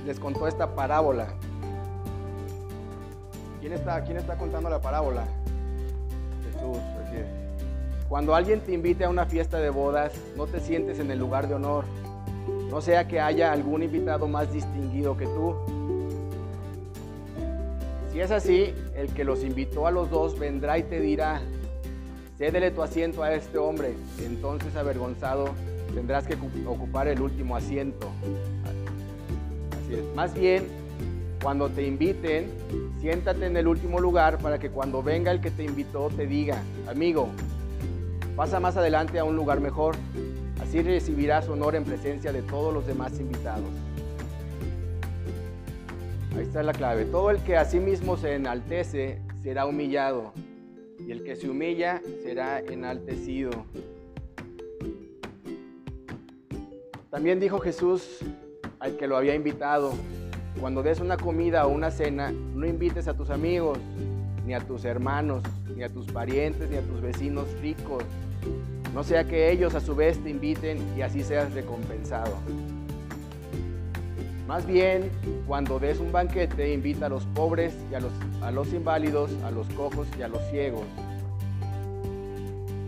les 0.07 0.21
contó 0.21 0.47
esta 0.47 0.77
parábola. 0.77 1.27
¿Quién 3.59 3.73
está, 3.73 4.05
quién 4.05 4.19
está 4.19 4.37
contando 4.39 4.71
la 4.71 4.81
parábola? 4.81 5.25
Jesús. 6.45 6.79
Cuando 8.09 8.33
alguien 8.37 8.61
te 8.61 8.73
invite 8.73 9.05
a 9.05 9.09
una 9.09 9.27
fiesta 9.27 9.59
de 9.59 9.71
bodas, 9.71 10.13
no 10.37 10.47
te 10.47 10.61
sientes 10.61 11.01
en 11.01 11.11
el 11.11 11.19
lugar 11.19 11.49
de 11.49 11.55
honor. 11.55 11.87
No 12.71 12.81
sea 12.81 13.09
que 13.09 13.19
haya 13.19 13.51
algún 13.51 13.83
invitado 13.83 14.29
más 14.29 14.53
distinguido 14.53 15.17
que 15.17 15.27
tú. 15.27 15.57
Si 18.13 18.21
es 18.21 18.31
así, 18.31 18.75
el 18.95 19.09
que 19.15 19.25
los 19.25 19.45
invitó 19.45 19.87
a 19.87 19.91
los 19.91 20.11
dos 20.11 20.39
vendrá 20.39 20.79
y 20.79 20.83
te 20.83 21.01
dirá, 21.01 21.41
cédele 22.39 22.71
tu 22.71 22.83
asiento 22.83 23.23
a 23.23 23.35
este 23.35 23.59
hombre, 23.59 23.95
entonces 24.25 24.75
avergonzado 24.77 25.51
tendrás 25.95 26.27
que 26.27 26.37
ocupar 26.67 27.09
el 27.09 27.21
último 27.21 27.57
asiento. 27.57 28.09
Más 30.15 30.35
bien, 30.35 30.67
cuando 31.43 31.69
te 31.69 31.87
inviten, 31.87 32.51
siéntate 33.01 33.47
en 33.47 33.57
el 33.57 33.67
último 33.67 33.99
lugar 33.99 34.39
para 34.39 34.59
que 34.59 34.71
cuando 34.71 35.03
venga 35.03 35.33
el 35.33 35.41
que 35.41 35.51
te 35.51 35.65
invitó 35.65 36.09
te 36.09 36.27
diga, 36.27 36.63
amigo, 36.87 37.29
pasa 38.37 38.61
más 38.61 38.77
adelante 38.77 39.19
a 39.19 39.25
un 39.25 39.37
lugar 39.37 39.61
mejor. 39.61 39.97
Así 40.63 40.83
recibirás 40.83 41.49
honor 41.49 41.75
en 41.75 41.85
presencia 41.85 42.33
de 42.33 42.43
todos 42.43 42.73
los 42.73 42.87
demás 42.87 43.19
invitados. 43.19 43.71
Ahí 46.37 46.43
está 46.43 46.63
la 46.63 46.73
clave. 46.73 47.05
Todo 47.05 47.31
el 47.31 47.43
que 47.43 47.57
a 47.57 47.65
sí 47.65 47.81
mismo 47.81 48.17
se 48.17 48.35
enaltece 48.35 49.21
será 49.43 49.67
humillado 49.67 50.33
y 50.99 51.11
el 51.11 51.23
que 51.25 51.37
se 51.37 51.49
humilla 51.49 52.01
será 52.23 52.61
enaltecido. 52.61 53.51
También 57.11 57.41
dijo 57.41 57.59
Jesús 57.59 58.21
al 58.79 58.97
que 58.97 59.07
lo 59.07 59.17
había 59.17 59.35
invitado, 59.35 59.93
cuando 60.61 60.83
des 60.83 61.01
una 61.01 61.17
comida 61.17 61.67
o 61.67 61.71
una 61.71 61.91
cena, 61.91 62.33
no 62.33 62.67
invites 62.67 63.09
a 63.09 63.15
tus 63.15 63.31
amigos, 63.31 63.79
ni 64.47 64.55
a 64.55 64.61
tus 64.61 64.85
hermanos, 64.85 65.43
ni 65.77 65.83
a 65.83 65.89
tus 65.89 66.07
parientes, 66.07 66.71
ni 66.71 66.77
a 66.77 66.83
tus 66.83 67.01
vecinos 67.01 67.47
ricos, 67.61 68.05
no 68.95 69.05
sea 69.05 69.25
que 69.25 69.53
ellos 69.53 69.75
a 69.75 69.81
su 69.81 69.95
vez 69.95 70.19
te 70.19 70.31
inviten 70.31 70.79
y 70.97 71.03
así 71.03 71.23
seas 71.23 71.53
recompensado. 71.53 72.35
Más 74.51 74.67
bien, 74.67 75.13
cuando 75.47 75.79
des 75.79 76.01
un 76.01 76.11
banquete, 76.11 76.75
invita 76.75 77.07
a 77.07 77.09
los 77.09 77.25
pobres 77.25 77.73
y 77.89 77.95
a 77.95 78.01
los, 78.01 78.11
a 78.43 78.51
los 78.51 78.73
inválidos, 78.73 79.31
a 79.45 79.53
los 79.53 79.69
cojos 79.69 80.09
y 80.19 80.23
a 80.23 80.29
los 80.29 80.43
ciegos. 80.51 80.83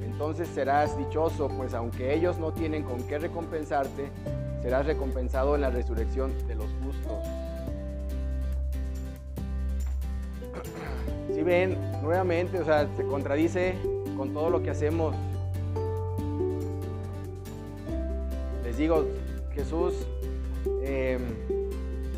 Entonces 0.05 0.49
serás 0.49 0.99
dichoso, 0.99 1.47
pues 1.57 1.73
aunque 1.73 2.15
ellos 2.15 2.37
no 2.39 2.53
tienen 2.53 2.83
con 2.83 3.05
qué 3.05 3.17
recompensarte, 3.17 4.11
serás 4.61 4.87
recompensado 4.87 5.55
en 5.55 5.61
la 5.61 5.71
resurrección 5.71 6.33
de 6.49 6.57
los 6.57 6.67
justos. 6.83 7.29
Si 11.33 11.43
ven, 11.43 11.79
nuevamente, 12.03 12.59
o 12.59 12.65
sea, 12.65 12.89
se 12.97 13.05
contradice 13.05 13.77
con 14.17 14.35
todo 14.35 14.51
lo 14.51 14.65
que 14.65 14.71
hacemos. 14.71 15.15
Les 18.65 18.77
digo, 18.77 19.07
Jesús 19.55 19.95
em, 20.85 21.52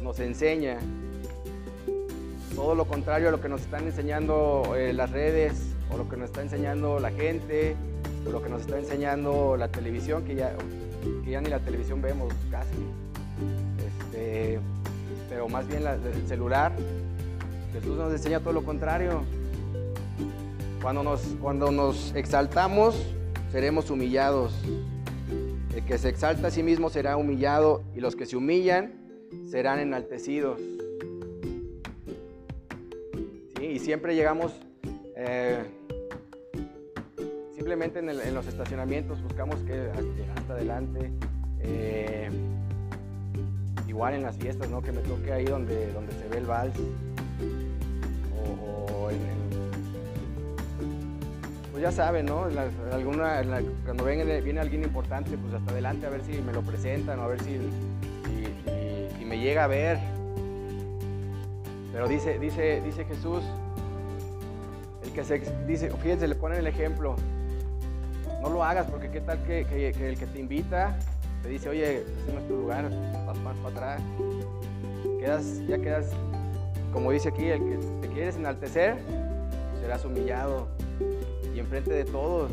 nos 0.04 0.20
enseña 0.20 0.76
todo 2.54 2.74
lo 2.74 2.84
contrario 2.84 3.28
a 3.28 3.30
lo 3.30 3.40
que 3.40 3.48
nos 3.48 3.62
están 3.62 3.84
enseñando 3.84 4.74
eh, 4.76 4.92
las 4.92 5.10
redes 5.10 5.74
o 5.90 5.96
lo 5.96 6.08
que 6.08 6.18
nos 6.18 6.26
está 6.26 6.42
enseñando 6.42 7.00
la 7.00 7.10
gente 7.10 7.74
o 8.26 8.30
lo 8.30 8.42
que 8.42 8.50
nos 8.50 8.60
está 8.60 8.78
enseñando 8.78 9.56
la 9.56 9.68
televisión, 9.68 10.24
que 10.24 10.34
ya, 10.34 10.54
que 11.24 11.30
ya 11.30 11.40
ni 11.40 11.48
la 11.48 11.58
televisión 11.58 12.02
vemos 12.02 12.32
casi. 12.50 12.68
Este, 13.86 14.60
pero 15.30 15.48
más 15.48 15.66
bien 15.66 15.82
el 15.86 16.28
celular. 16.28 16.72
Jesús 17.72 17.96
nos 17.96 18.12
enseña 18.12 18.40
todo 18.40 18.52
lo 18.52 18.62
contrario. 18.62 19.22
Cuando 20.82 21.02
nos, 21.02 21.22
cuando 21.40 21.72
nos 21.72 22.14
exaltamos, 22.14 22.94
seremos 23.50 23.90
humillados. 23.90 24.52
El 25.74 25.82
que 25.84 25.96
se 25.96 26.10
exalta 26.10 26.48
a 26.48 26.50
sí 26.50 26.62
mismo 26.62 26.90
será 26.90 27.16
humillado 27.16 27.82
y 27.96 28.00
los 28.00 28.14
que 28.14 28.26
se 28.26 28.36
humillan 28.36 29.03
serán 29.46 29.78
enaltecidos. 29.78 30.60
Y 33.60 33.78
siempre 33.78 34.14
llegamos, 34.14 34.52
eh, 35.16 35.64
simplemente 37.54 37.98
en, 38.00 38.34
los 38.34 38.46
estacionamientos 38.46 39.22
buscamos 39.22 39.56
que 39.62 39.72
llegar 39.72 40.38
hasta 40.38 40.52
adelante. 40.52 41.10
Eh, 41.60 42.28
igual 43.88 44.14
en 44.14 44.22
las 44.22 44.36
fiestas, 44.36 44.68
¿no? 44.68 44.82
Que 44.82 44.90
me 44.90 45.00
toque 45.02 45.32
ahí 45.32 45.44
donde, 45.44 45.92
donde 45.92 46.12
se 46.12 46.28
ve 46.28 46.38
el 46.38 46.46
vals. 46.46 46.74
O, 48.60 49.08
en, 49.10 49.18
Pues 51.70 51.82
ya 51.82 51.92
saben, 51.92 52.26
¿no? 52.26 52.44
alguna, 52.92 53.40
cuando 53.84 54.04
viene, 54.04 54.40
viene, 54.40 54.60
alguien 54.60 54.82
importante, 54.82 55.38
pues 55.38 55.54
hasta 55.54 55.70
adelante 55.70 56.06
a 56.06 56.10
ver 56.10 56.22
si 56.22 56.42
me 56.42 56.52
lo 56.52 56.62
presentan 56.62 57.20
o 57.20 57.22
a 57.22 57.28
ver 57.28 57.40
si, 57.42 57.58
si, 59.24 59.28
me 59.28 59.38
llega 59.38 59.64
a 59.64 59.66
ver. 59.66 59.98
Pero 61.92 62.08
dice, 62.08 62.38
dice, 62.38 62.80
dice 62.84 63.04
Jesús, 63.04 63.42
el 65.02 65.12
que 65.12 65.24
se 65.24 65.40
dice, 65.66 65.90
fíjense, 65.90 66.28
le 66.28 66.34
ponen 66.34 66.58
el 66.58 66.66
ejemplo. 66.66 67.16
No 68.42 68.50
lo 68.50 68.62
hagas 68.62 68.90
porque 68.90 69.10
qué 69.10 69.20
tal 69.20 69.42
que, 69.44 69.64
que 69.66 70.08
el 70.08 70.18
que 70.18 70.26
te 70.26 70.38
invita 70.38 70.98
te 71.42 71.50
dice, 71.50 71.68
oye, 71.68 71.98
ese 71.98 72.32
no 72.32 72.40
es 72.40 72.48
tu 72.48 72.56
lugar, 72.56 72.90
vas 73.26 73.38
más 73.40 73.56
para 73.58 73.68
atrás. 73.68 74.02
Quedas, 75.20 75.60
ya 75.68 75.78
quedas, 75.78 76.10
como 76.92 77.10
dice 77.10 77.28
aquí, 77.28 77.48
el 77.48 77.60
que 77.60 77.78
te 78.00 78.08
quieres 78.08 78.36
enaltecer, 78.36 78.96
serás 79.80 80.04
humillado 80.06 80.68
y 81.54 81.58
enfrente 81.58 81.92
de 81.92 82.04
todos. 82.04 82.50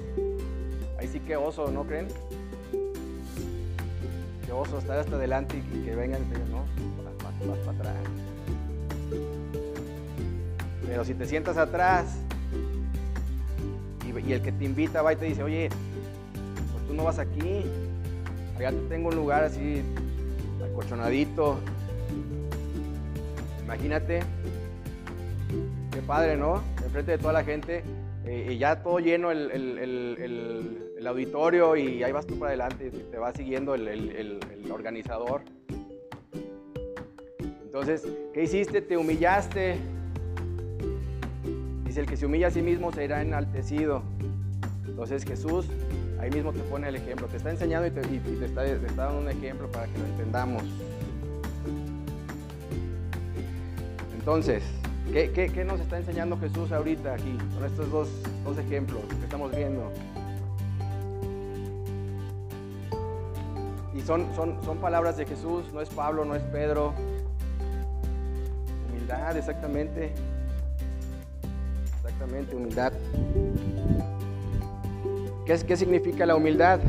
Ahí 0.99 1.07
sí 1.07 1.21
que 1.21 1.37
oso, 1.37 1.71
¿no 1.71 1.85
creen? 1.85 2.07
Estar 4.51 4.99
hasta 4.99 5.15
adelante 5.15 5.57
y 5.57 5.85
que 5.85 5.95
vengan 5.95 6.21
y 6.21 6.25
te 6.25 6.35
digan, 6.35 6.51
no, 6.51 6.65
vas, 7.03 7.47
vas 7.47 7.57
para 7.59 7.91
atrás. 7.91 7.95
Pero 10.85 11.05
si 11.05 11.13
te 11.13 11.25
sientas 11.25 11.57
atrás 11.57 12.17
y, 14.05 14.31
el 14.31 14.41
que 14.41 14.51
te 14.51 14.65
invita 14.65 15.01
va 15.01 15.13
y 15.13 15.15
te 15.15 15.25
dice, 15.25 15.41
oye, 15.41 15.69
pues 16.73 16.85
tú 16.85 16.93
no 16.93 17.05
vas 17.05 17.17
aquí, 17.17 17.63
ya 18.59 18.73
tengo 18.89 19.07
un 19.07 19.15
lugar 19.15 19.45
así, 19.45 19.81
acolchonadito. 20.69 21.57
Imagínate, 23.63 24.19
qué 25.91 26.01
padre, 26.01 26.35
¿no? 26.35 26.61
Enfrente 26.83 27.11
de 27.11 27.17
toda 27.17 27.33
la 27.33 27.43
gente, 27.43 27.83
eh, 28.25 28.49
y 28.51 28.57
ya 28.57 28.83
todo 28.83 28.99
lleno 28.99 29.31
el, 29.31 29.49
el, 29.49 30.90
auditorio 31.07 31.75
y 31.75 32.03
ahí 32.03 32.11
vas 32.11 32.25
tú 32.27 32.37
para 32.37 32.49
adelante, 32.49 32.91
te 32.91 33.17
va 33.17 33.33
siguiendo 33.33 33.75
el, 33.75 34.39
organizador. 34.71 35.41
Entonces, 37.63 38.07
¿qué 38.33 38.43
hiciste? 38.43 38.81
Te 38.81 38.97
humillaste. 38.97 39.77
Dice, 41.85 42.01
el 42.01 42.05
que 42.05 42.17
se 42.17 42.25
humilla 42.25 42.47
a 42.47 42.51
sí 42.51 42.61
mismo 42.61 42.91
será 42.91 43.21
enaltecido. 43.21 44.03
Entonces 44.85 45.23
Jesús 45.23 45.67
Ahí 46.21 46.29
mismo 46.29 46.53
te 46.53 46.59
pone 46.59 46.87
el 46.87 46.95
ejemplo, 46.95 47.25
te 47.25 47.37
está 47.37 47.49
enseñando 47.49 47.87
y 47.87 47.89
te, 47.89 48.45
está, 48.45 48.63
dando 48.95 49.21
un 49.21 49.27
ejemplo 49.27 49.67
para 49.71 49.87
que 49.87 49.97
lo 49.97 50.05
entendamos. 50.05 50.61
Entonces, 54.13 54.61
¿qué, 55.11 55.65
nos 55.65 55.79
está 55.79 55.97
enseñando 55.97 56.37
Jesús 56.37 56.71
ahorita 56.71 57.15
aquí 57.15 57.35
con 57.55 57.65
estos 57.65 57.89
dos, 57.89 58.09
ejemplos 58.59 59.01
que 59.09 59.23
estamos 59.23 59.49
viendo? 59.49 59.91
Son, 64.05 64.27
son, 64.35 64.57
son 64.63 64.77
palabras 64.79 65.17
de 65.17 65.25
Jesús, 65.25 65.71
no 65.73 65.81
es 65.81 65.89
Pablo, 65.89 66.25
no 66.25 66.35
es 66.35 66.43
Pedro. 66.43 66.93
Humildad, 68.89 69.37
exactamente. 69.37 70.13
Exactamente, 71.97 72.55
humildad. 72.55 72.93
¿Qué, 75.45 75.75
significa 75.75 76.25
la 76.25 76.35
humildad? 76.35 76.79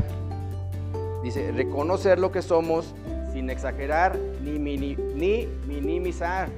Dice, 1.23 1.51
reconocer 1.51 2.19
lo 2.19 2.31
que 2.31 2.41
somos 2.41 2.93
sin 3.31 3.49
exagerar 3.49 4.17
ni, 4.41 4.57
ni 4.57 5.47
minimizar. 5.67 6.49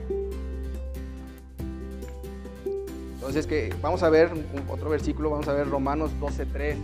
Entonces, 3.26 3.48
que 3.48 3.74
vamos 3.82 4.04
a 4.04 4.10
ver 4.10 4.30
otro 4.70 4.90
versículo, 4.92 5.32
vamos 5.32 5.48
a 5.48 5.54
ver 5.54 5.68
Romanos 5.68 6.12
12:3. 6.22 6.76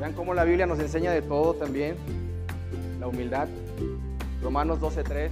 Vean 0.00 0.14
cómo 0.14 0.34
la 0.34 0.42
Biblia 0.42 0.66
nos 0.66 0.80
enseña 0.80 1.12
de 1.12 1.22
todo 1.22 1.54
también, 1.54 1.94
la 3.02 3.08
humildad. 3.08 3.48
Romanos 4.40 4.78
12:3. 4.80 5.30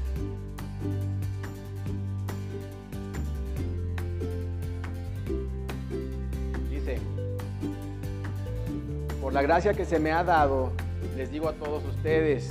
Por 9.22 9.32
la 9.32 9.42
gracia 9.42 9.74
que 9.74 9.84
se 9.84 10.00
me 10.00 10.10
ha 10.10 10.24
dado, 10.24 10.72
les 11.16 11.30
digo 11.30 11.48
a 11.48 11.52
todos 11.52 11.84
ustedes, 11.84 12.48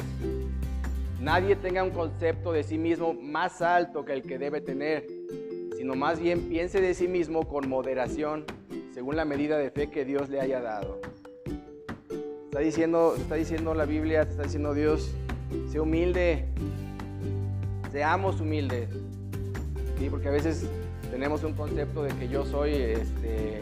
nadie 1.19 1.57
tenga 1.57 1.83
un 1.83 1.89
concepto 1.89 2.53
de 2.53 2.63
sí 2.63 2.77
mismo 2.77 3.13
más 3.13 3.61
alto 3.61 4.05
que 4.05 4.13
el 4.13 4.21
que 4.21 4.37
debe 4.37 4.61
tener, 4.61 5.05
sino 5.75 5.95
más 5.95 6.21
bien 6.21 6.47
piense 6.47 6.79
de 6.79 6.93
sí 6.93 7.09
mismo 7.09 7.45
con 7.49 7.67
moderación, 7.67 8.45
según 8.93 9.17
la 9.17 9.25
medida 9.25 9.57
de 9.57 9.71
fe 9.71 9.89
que 9.89 10.05
Dios 10.05 10.29
le 10.29 10.39
haya 10.39 10.61
dado. 10.61 11.01
Está 12.49 12.61
diciendo, 12.61 13.13
está 13.15 13.35
diciendo 13.35 13.75
la 13.75 13.85
Biblia, 13.85 14.23
está 14.23 14.41
diciendo 14.41 14.73
Dios, 14.73 15.11
sé 15.71 15.79
humilde, 15.79 16.45
seamos 17.91 18.41
humildes. 18.41 18.89
Porque 20.09 20.29
a 20.29 20.31
veces 20.31 20.65
tenemos 21.11 21.43
un 21.43 21.53
concepto 21.53 22.01
de 22.01 22.09
que 22.15 22.27
yo 22.27 22.47
soy 22.47 22.73
este, 22.73 23.61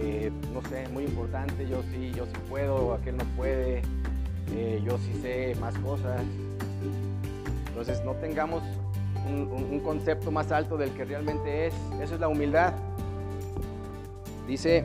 eh, 0.00 0.30
no 0.54 0.62
sé, 0.70 0.86
muy 0.92 1.02
importante, 1.02 1.68
yo 1.68 1.82
sí, 1.90 2.12
yo 2.16 2.26
sí 2.26 2.32
puedo, 2.48 2.94
aquel 2.94 3.16
no 3.16 3.24
puede, 3.36 3.82
eh, 4.52 4.80
yo 4.86 4.98
sí 4.98 5.14
sé 5.20 5.56
más 5.60 5.76
cosas. 5.78 6.22
Entonces 7.70 8.04
no 8.04 8.12
tengamos 8.12 8.62
un, 9.28 9.80
concepto 9.80 10.30
más 10.30 10.52
alto 10.52 10.76
del 10.76 10.92
que 10.92 11.04
realmente 11.04 11.66
es. 11.66 11.74
Eso 12.00 12.14
es 12.14 12.20
la 12.20 12.28
humildad. 12.28 12.72
Dice, 14.46 14.84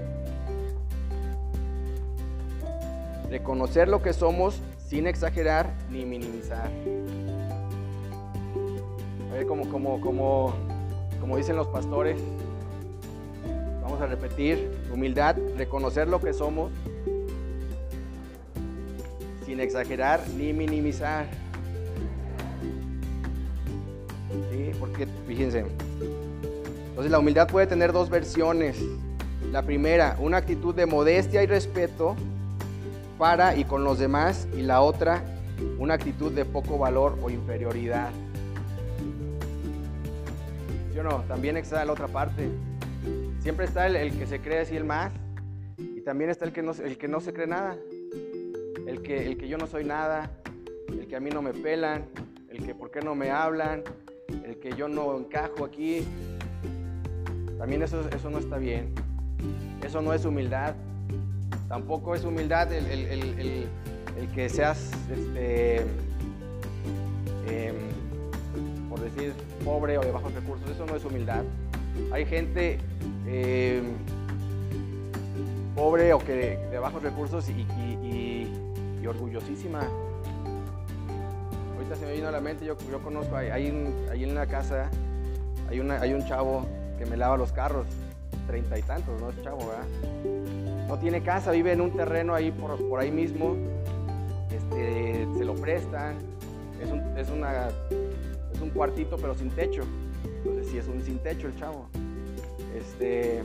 reconocer 3.34 3.88
lo 3.88 4.04
que 4.04 4.13
somos 4.13 4.62
sin 4.88 5.08
exagerar 5.08 5.74
ni 5.89 6.06
minimizar. 6.06 6.69
A 9.32 9.34
ver, 9.34 9.48
como, 9.48 9.67
como, 9.69 10.00
como, 10.00 10.54
como 11.19 11.38
dicen 11.38 11.56
los 11.56 11.65
pastores, 11.65 12.22
vamos 13.82 14.00
a 14.02 14.06
repetir, 14.06 14.69
humildad, 14.93 15.36
reconocer 15.58 16.08
lo 16.08 16.22
que 16.22 16.32
somos 16.32 16.72
sin 19.48 19.60
exagerar 19.60 20.22
ni 20.38 20.54
minimizar. 20.54 21.26
¿Sí? 24.52 24.74
Porque 24.80 25.08
fíjense, 25.26 25.65
entonces 26.89 27.12
la 27.12 27.17
humildad 27.17 27.48
puede 27.48 27.65
tener 27.65 27.93
dos 27.93 28.12
versiones. 28.12 28.78
La 29.52 29.63
primera, 29.63 30.17
una 30.19 30.38
actitud 30.38 30.76
de 30.76 30.86
modestia 30.86 31.41
y 31.41 31.48
respeto 31.48 32.15
para 33.24 33.56
y 33.56 33.64
con 33.64 33.86
los 33.86 34.00
demás. 34.00 34.50
Y 34.54 34.64
la 34.64 34.82
otra, 34.82 35.24
una 35.80 35.94
actitud 35.94 36.30
de 36.34 36.44
poco 36.44 36.78
valor 36.78 37.18
o 37.24 37.30
inferioridad. 37.30 38.10
¿Sí 40.92 41.00
o 41.00 41.04
no? 41.04 41.22
También 41.22 41.56
está 41.56 41.86
la 41.86 41.94
otra 41.94 42.10
parte. 42.10 42.50
Siempre 43.40 43.66
está 43.66 43.88
el, 43.88 44.20
que 44.20 44.28
se 44.28 44.42
cree 44.42 44.60
así 44.60 44.76
el 44.76 44.84
más 44.84 45.14
y 45.78 46.02
también 46.02 46.32
está 46.32 46.44
el 46.44 46.52
que, 46.52 46.64
no, 46.64 46.74
el 46.74 46.98
que 46.98 47.08
no 47.08 47.22
se 47.22 47.32
cree 47.32 47.48
nada. 47.48 47.78
El 48.88 49.02
que, 49.02 49.26
el 49.26 49.38
que 49.38 49.48
yo 49.48 49.58
no 49.58 49.68
soy 49.68 49.86
nada, 49.86 50.30
el 50.90 51.08
que 51.08 51.16
a 51.16 51.22
mí 51.22 51.30
no 51.30 51.42
me 51.42 51.54
pelan, 51.54 52.04
el 52.50 52.66
que 52.66 52.76
por 52.76 52.92
qué 52.92 53.00
no 53.00 53.16
me 53.16 53.32
hablan, 53.32 53.84
el 54.44 54.60
que 54.60 54.76
yo 54.76 54.90
no 54.90 55.18
encajo 55.18 55.64
aquí. 55.64 56.06
También 57.58 57.84
eso, 57.84 58.02
eso 58.14 58.30
no 58.30 58.40
está 58.40 58.58
bien. 58.58 58.94
Eso 59.82 60.02
no 60.02 60.14
es 60.14 60.26
humildad. 60.26 60.76
Tampoco 61.74 62.14
es 62.14 62.24
humildad 62.24 62.72
el, 62.72 63.68
que 64.36 64.48
seas, 64.48 64.92
este, 65.12 65.78
em, 67.48 67.76
por 68.88 69.00
decir, 69.00 69.34
pobre 69.66 69.98
o 69.98 70.02
de 70.02 70.12
bajos 70.12 70.32
recursos. 70.36 70.70
Eso 70.70 70.86
no 70.86 70.96
es 70.96 71.04
humildad. 71.04 71.42
Hay 72.12 72.28
gente 72.28 72.78
em, 73.26 73.86
pobre 75.76 76.14
o 76.14 76.20
que 76.20 76.58
de 76.58 76.78
bajos 76.78 77.02
recursos 77.02 77.50
y, 77.50 78.46
orgullosísima. 79.08 79.80
Ahorita 81.76 81.96
se 81.96 82.06
me 82.06 82.14
vino 82.14 82.28
a 82.28 82.32
la 82.32 82.40
mente, 82.40 82.66
yo, 82.66 82.78
yo 82.92 83.02
conozco, 83.02 83.36
hay, 83.36 83.66
en 83.66 84.36
la 84.36 84.46
casa 84.46 84.92
hay, 85.72 85.80
hay 85.80 86.14
un 86.14 86.24
chavo 86.28 86.68
que 87.00 87.08
me 87.08 87.18
lava 87.18 87.36
los 87.36 87.52
carros, 87.52 87.88
treinta 88.46 88.78
y 88.78 88.84
tantos, 88.84 89.20
¿no? 89.20 89.32
Es 89.32 89.42
chavo, 89.42 89.58
¿verdad? 89.58 90.42
No 90.88 90.98
tiene 91.00 91.24
casa, 91.24 91.52
vive 91.52 91.72
en 91.72 91.82
un 91.82 91.91
terreno 91.91 92.34
ahí 92.34 92.52
por, 92.52 92.78
por 92.88 93.00
ahí 93.00 93.12
mismo, 93.12 93.56
este, 94.52 95.28
se 95.38 95.46
lo 95.46 95.56
prestan, 95.56 96.15
es 96.82 96.91
un, 96.91 97.17
es, 97.17 97.30
una, 97.30 97.69
es 98.54 98.62
un 98.62 98.69
cuartito 98.69 99.17
pero 99.17 99.34
sin 99.36 99.50
techo, 99.50 99.84
entonces 100.38 100.67
sí 100.72 100.78
es 100.78 100.88
un 100.88 101.02
sin 101.02 101.19
techo 101.19 101.48
el 101.48 101.56
chavo. 101.56 101.88
Este, 102.76 103.43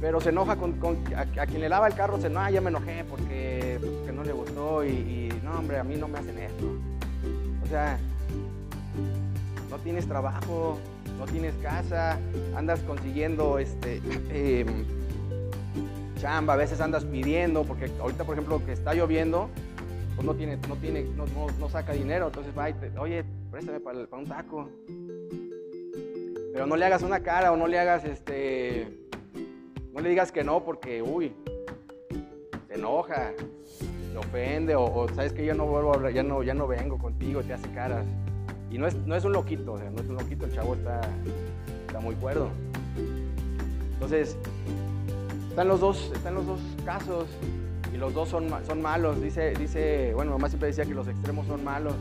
pero 0.00 0.20
se 0.20 0.28
enoja 0.28 0.56
con, 0.56 0.74
a, 1.16 1.46
quien 1.46 1.60
le 1.60 1.68
lava 1.68 1.86
el 1.86 1.94
carro, 1.94 2.20
se 2.20 2.28
no, 2.28 2.48
ya 2.50 2.60
me 2.60 2.68
enojé 2.68 3.04
porque, 3.08 3.78
pues, 3.80 4.14
no 4.14 4.24
le 4.24 4.32
gustó 4.32 4.84
y, 4.84 4.88
y, 4.88 5.40
no, 5.42 5.58
hombre, 5.58 5.78
a 5.78 5.84
mí 5.84 5.96
no 5.96 6.08
me 6.08 6.18
hacen 6.18 6.38
esto. 6.38 6.66
O 7.64 7.66
sea, 7.68 7.98
no 9.70 9.78
tienes 9.78 10.06
trabajo, 10.06 10.78
no 11.18 11.24
tienes 11.26 11.54
casa, 11.62 12.18
andas 12.54 12.80
consiguiendo 12.80 13.58
este, 13.58 14.00
em, 14.30 14.84
chamba, 16.26 16.54
a 16.54 16.56
veces 16.56 16.80
andas 16.80 17.04
pidiendo, 17.04 17.62
porque 17.62 17.88
ahorita, 18.00 18.24
por 18.24 18.34
ejemplo, 18.34 18.60
que 18.66 18.72
está 18.72 18.94
lloviendo, 18.94 19.48
pues 20.16 20.26
no 20.26 20.34
tiene, 20.34 20.56
no 20.68 20.74
tiene, 20.74 21.04
no, 21.04 21.68
saca 21.68 21.92
dinero, 21.92 22.26
entonces 22.26 22.52
va 22.58 22.68
y 22.68 22.72
te, 22.74 22.98
oye, 22.98 23.24
préstame 23.52 23.78
para, 23.78 24.04
para, 24.08 24.22
un 24.22 24.28
taco. 24.28 24.68
Pero 26.52 26.66
no 26.66 26.74
le 26.74 26.84
hagas 26.84 27.02
una 27.02 27.20
cara 27.20 27.52
o 27.52 27.56
no 27.56 27.68
le 27.68 27.78
hagas 27.78 28.04
este 28.04 28.88
no 29.94 30.00
le 30.00 30.08
digas 30.08 30.32
que 30.32 30.42
no 30.42 30.64
porque, 30.64 31.00
uy, 31.00 31.32
se 32.66 32.74
enoja, 32.74 33.32
se 34.10 34.18
ofende 34.18 34.74
o, 34.74 35.06
sabes 35.14 35.32
que 35.32 35.46
yo 35.46 35.54
no 35.54 35.66
vuelvo 35.66 35.94
a 35.94 36.10
ya 36.10 36.24
no, 36.24 36.42
ya 36.42 36.54
no 36.54 36.66
vengo 36.66 36.98
contigo, 36.98 37.40
te 37.44 37.52
hace 37.52 37.70
caras. 37.70 38.04
Y 38.68 38.78
no 38.78 38.88
es, 38.88 38.96
no 38.96 39.14
es 39.14 39.24
un 39.24 39.32
loquito, 39.32 39.78
no 39.78 40.02
es 40.02 40.08
un 40.08 40.16
loquito, 40.16 40.46
el 40.46 40.52
chavo 40.52 40.74
está, 40.74 41.02
está 41.86 42.00
muy 42.00 42.16
cuerdo. 42.16 42.48
Entonces, 43.92 44.36
están 45.56 45.68
los 45.68 45.80
dos, 45.80 46.12
están 46.14 46.34
los 46.34 46.46
dos 46.46 46.60
casos 46.84 47.24
y 47.90 47.96
los 47.96 48.12
dos 48.12 48.28
son, 48.28 48.46
son 48.66 48.82
malos. 48.82 49.22
Dice, 49.22 49.54
dice, 49.54 50.12
bueno, 50.12 50.32
mamá 50.32 50.50
siempre 50.50 50.66
decía 50.66 50.84
que 50.84 50.92
los 50.92 51.08
extremos 51.08 51.46
son 51.46 51.64
malos. 51.64 51.94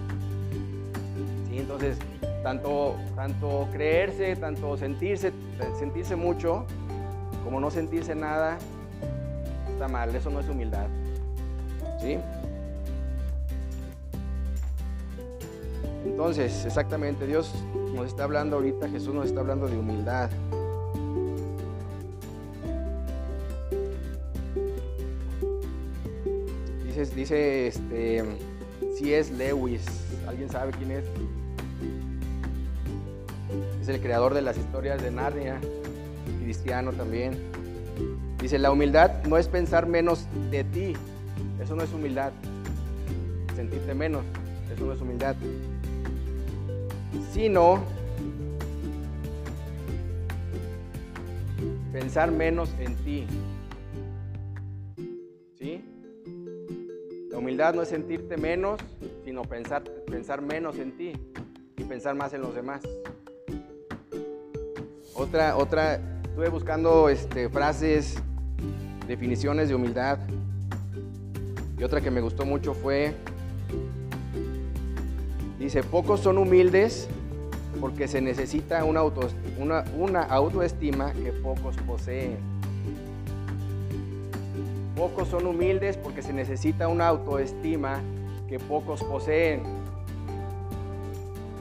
Sí, 1.48 1.60
entonces, 1.60 1.98
tanto, 2.44 2.98
tanto 3.16 3.70
creerse, 3.72 4.36
tanto 4.36 4.76
sentirse, 4.76 5.32
sentirse 5.80 6.18
mucho, 6.18 6.66
como 7.46 7.62
no 7.62 7.72
sentirse 7.72 8.14
nada, 8.14 8.58
está 9.72 9.88
mal, 9.88 10.14
eso 10.14 10.30
no 10.30 10.42
es 10.42 10.50
humildad. 10.50 10.88
¿Sí? 12.02 12.18
Entonces, 16.04 16.66
exactamente, 16.66 17.26
Dios 17.26 17.54
nos 17.94 18.08
está 18.08 18.26
hablando 18.26 18.58
ahorita, 18.58 18.90
Jesús 18.90 19.16
nos 19.16 19.28
está 19.28 19.40
hablando 19.40 19.70
de 19.70 19.78
humildad. 19.78 20.30
Dice, 27.14 27.16
dice 27.16 27.68
este, 27.68 28.24
si 28.98 29.14
es 29.14 29.30
Lewis, 29.30 29.86
¿alguien 30.28 30.50
sabe 30.50 30.72
quién 30.72 30.90
es? 30.92 31.04
Es 33.80 33.90
el 33.90 34.02
creador 34.02 34.34
de 34.34 34.42
las 34.42 34.58
historias 34.58 35.04
de 35.04 35.12
Narnia 35.12 35.60
cristiano 36.42 36.92
también. 36.94 37.38
Dice, 38.42 38.58
la 38.58 38.72
humildad 38.72 39.24
no 39.26 39.38
es 39.38 39.48
pensar 39.48 39.86
menos 39.86 40.28
de 40.50 40.64
ti, 40.64 40.94
eso 41.62 41.76
no 41.76 41.84
es 41.84 41.94
humildad. 41.94 42.32
Sentirte 43.56 43.94
menos, 43.94 44.24
eso 44.74 44.86
no 44.86 44.94
es 44.94 45.02
humildad. 45.02 45.36
Sino 47.32 47.84
pensar 51.94 52.32
menos 52.32 52.70
en 52.80 52.96
ti. 52.96 53.28
¿Sí? 55.60 55.95
La 57.36 57.40
humildad 57.40 57.74
no 57.74 57.82
es 57.82 57.90
sentirte 57.90 58.38
menos, 58.38 58.80
sino 59.26 59.42
pensar, 59.42 59.84
pensar 59.84 60.42
menos 60.42 60.80
en 60.80 60.96
ti 60.96 61.12
y 61.76 61.84
pensar 61.84 62.16
más 62.16 62.34
en 62.34 62.40
los 62.40 62.56
demás. 62.56 62.82
Otra, 65.14 65.58
otra 65.58 66.00
Estuve 66.36 66.48
buscando 66.48 67.10
este, 67.10 67.50
frases, 67.50 68.16
definiciones 69.06 69.68
de 69.68 69.76
humildad. 69.76 70.20
Y 71.78 71.84
otra 71.84 72.00
que 72.00 72.10
me 72.10 72.22
gustó 72.22 72.46
mucho 72.46 72.74
fue, 72.74 73.14
dice, 75.60 75.84
pocos 75.84 76.22
son 76.22 76.38
humildes 76.38 77.10
porque 77.82 78.08
se 78.08 78.22
necesita 78.22 78.86
una, 78.86 79.02
auto, 79.02 79.28
una, 79.58 79.84
una 79.98 80.24
autoestima 80.24 81.12
que 81.12 81.34
pocos 81.34 81.76
poseen. 81.86 82.55
Pocos 84.96 85.28
son 85.28 85.46
humildes 85.46 85.98
porque 85.98 86.22
se 86.22 86.34
necesita 86.34 86.88
una 86.88 87.08
autoestima 87.08 88.02
que 88.48 88.60
pocos 88.60 89.04
poseen. 89.04 89.64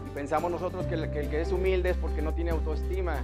Y 0.07 0.14
pensamos 0.14 0.51
nosotros 0.51 0.87
que 0.87 0.94
el, 0.94 1.11
que 1.11 1.40
es 1.40 1.51
humilde 1.53 1.90
es 1.90 1.97
porque 1.97 2.23
no 2.23 2.33
tiene 2.33 2.51
autoestima 2.53 3.16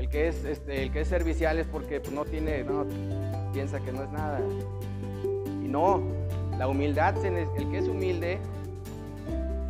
el 0.00 0.08
que 0.08 0.28
es, 0.28 0.44
este, 0.46 0.82
el 0.82 0.92
que 0.92 1.02
es 1.02 1.08
servicial 1.08 1.58
es 1.58 1.66
porque 1.66 2.00
pues, 2.00 2.12
no 2.12 2.24
tiene, 2.24 2.64
piensa 3.52 3.80
que 3.80 3.92
no 3.92 4.02
es 4.02 4.10
nada. 4.10 4.40
Y 5.62 5.68
no, 5.68 6.00
la 6.58 6.68
humildad, 6.68 7.22
el 7.24 7.70
que 7.70 7.78
es 7.78 7.86
humilde, 7.86 8.38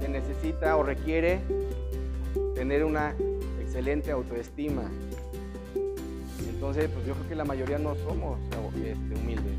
se 0.00 0.08
necesita 0.08 0.76
o 0.76 0.84
requiere 0.84 1.40
tener 2.54 2.84
una 2.84 3.14
excelente 3.60 4.12
autoestima. 4.12 4.82
Entonces, 6.60 6.90
pues 6.92 7.06
yo 7.06 7.14
creo 7.14 7.28
que 7.30 7.34
la 7.34 7.46
mayoría 7.46 7.78
no 7.78 7.94
somos 7.94 8.38
este, 8.76 9.14
humildes. 9.18 9.54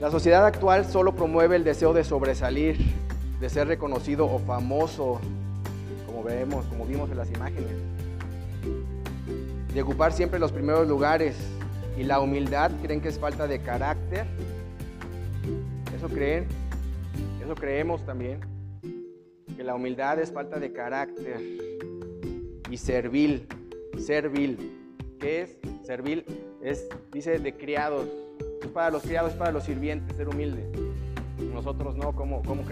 La 0.00 0.10
sociedad 0.10 0.46
actual 0.46 0.86
solo 0.86 1.14
promueve 1.14 1.56
el 1.56 1.64
deseo 1.64 1.92
de 1.92 2.02
sobresalir, 2.02 2.78
de 3.40 3.50
ser 3.50 3.68
reconocido 3.68 4.26
o 4.26 4.38
famoso, 4.38 5.20
vemos, 6.22 6.64
como 6.66 6.86
vimos 6.86 7.10
en 7.10 7.16
las 7.16 7.30
imágenes. 7.30 7.72
De 9.74 9.82
ocupar 9.82 10.12
siempre 10.12 10.38
los 10.38 10.52
primeros 10.52 10.86
lugares. 10.86 11.36
Y 11.96 12.04
la 12.04 12.20
humildad 12.20 12.70
creen 12.82 13.00
que 13.00 13.08
es 13.08 13.18
falta 13.18 13.46
de 13.46 13.60
carácter. 13.60 14.26
Eso 15.96 16.08
creen. 16.08 16.46
Eso 17.44 17.54
creemos 17.54 18.04
también. 18.06 18.40
Que 19.56 19.62
la 19.62 19.74
humildad 19.74 20.18
es 20.18 20.32
falta 20.32 20.58
de 20.58 20.72
carácter. 20.72 21.40
Y 22.72 22.78
servil. 22.78 23.46
Servil. 23.98 24.56
¿Qué 25.20 25.42
es? 25.42 25.56
Servil 25.84 26.24
es, 26.62 26.88
dice, 27.12 27.38
de 27.38 27.54
criados. 27.54 28.08
Es 28.62 28.68
para 28.68 28.90
los 28.90 29.02
criados, 29.02 29.32
es 29.32 29.36
para 29.36 29.52
los 29.52 29.64
sirvientes 29.64 30.16
ser 30.16 30.26
humilde. 30.26 30.64
Nosotros 31.52 31.96
no, 31.96 32.16
¿cómo, 32.16 32.42
cómo 32.42 32.64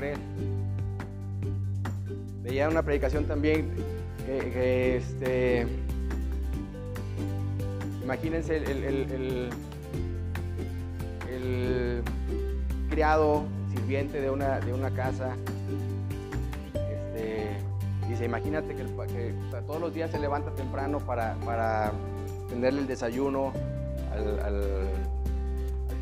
veía 2.42 2.70
una 2.70 2.82
predicación 2.82 3.26
también 3.26 3.74
que, 4.24 4.96
este, 4.96 5.66
imagínense 8.02 8.56
el, 8.56 9.50
el, 11.32 12.02
criado 12.88 13.44
sirviente 13.74 14.22
de 14.22 14.30
una, 14.30 14.60
de 14.60 14.72
una 14.72 14.90
casa, 14.92 15.36
imagínate 18.24 18.74
que, 18.74 18.85
todos 19.66 19.80
los 19.80 19.94
días 19.94 20.11
se 20.11 20.18
levanta 20.18 20.50
temprano 20.52 20.98
para, 21.00 21.35
para 21.44 21.92
tenderle 22.48 22.80
el 22.80 22.87
desayuno 22.87 23.52
al, 24.12 24.88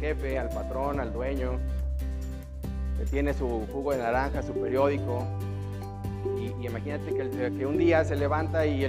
jefe, 0.00 0.38
al 0.38 0.48
patrón, 0.48 1.00
al 1.00 1.12
dueño, 1.12 1.58
que 2.98 3.04
tiene 3.06 3.34
su 3.34 3.66
jugo 3.72 3.92
de 3.92 3.98
naranja, 3.98 4.42
su 4.42 4.52
periódico, 4.54 5.24
y, 6.38 6.66
imagínate 6.66 7.14
que, 7.14 7.66
un 7.66 7.78
día 7.78 8.04
se 8.04 8.16
levanta 8.16 8.66
y, 8.66 8.80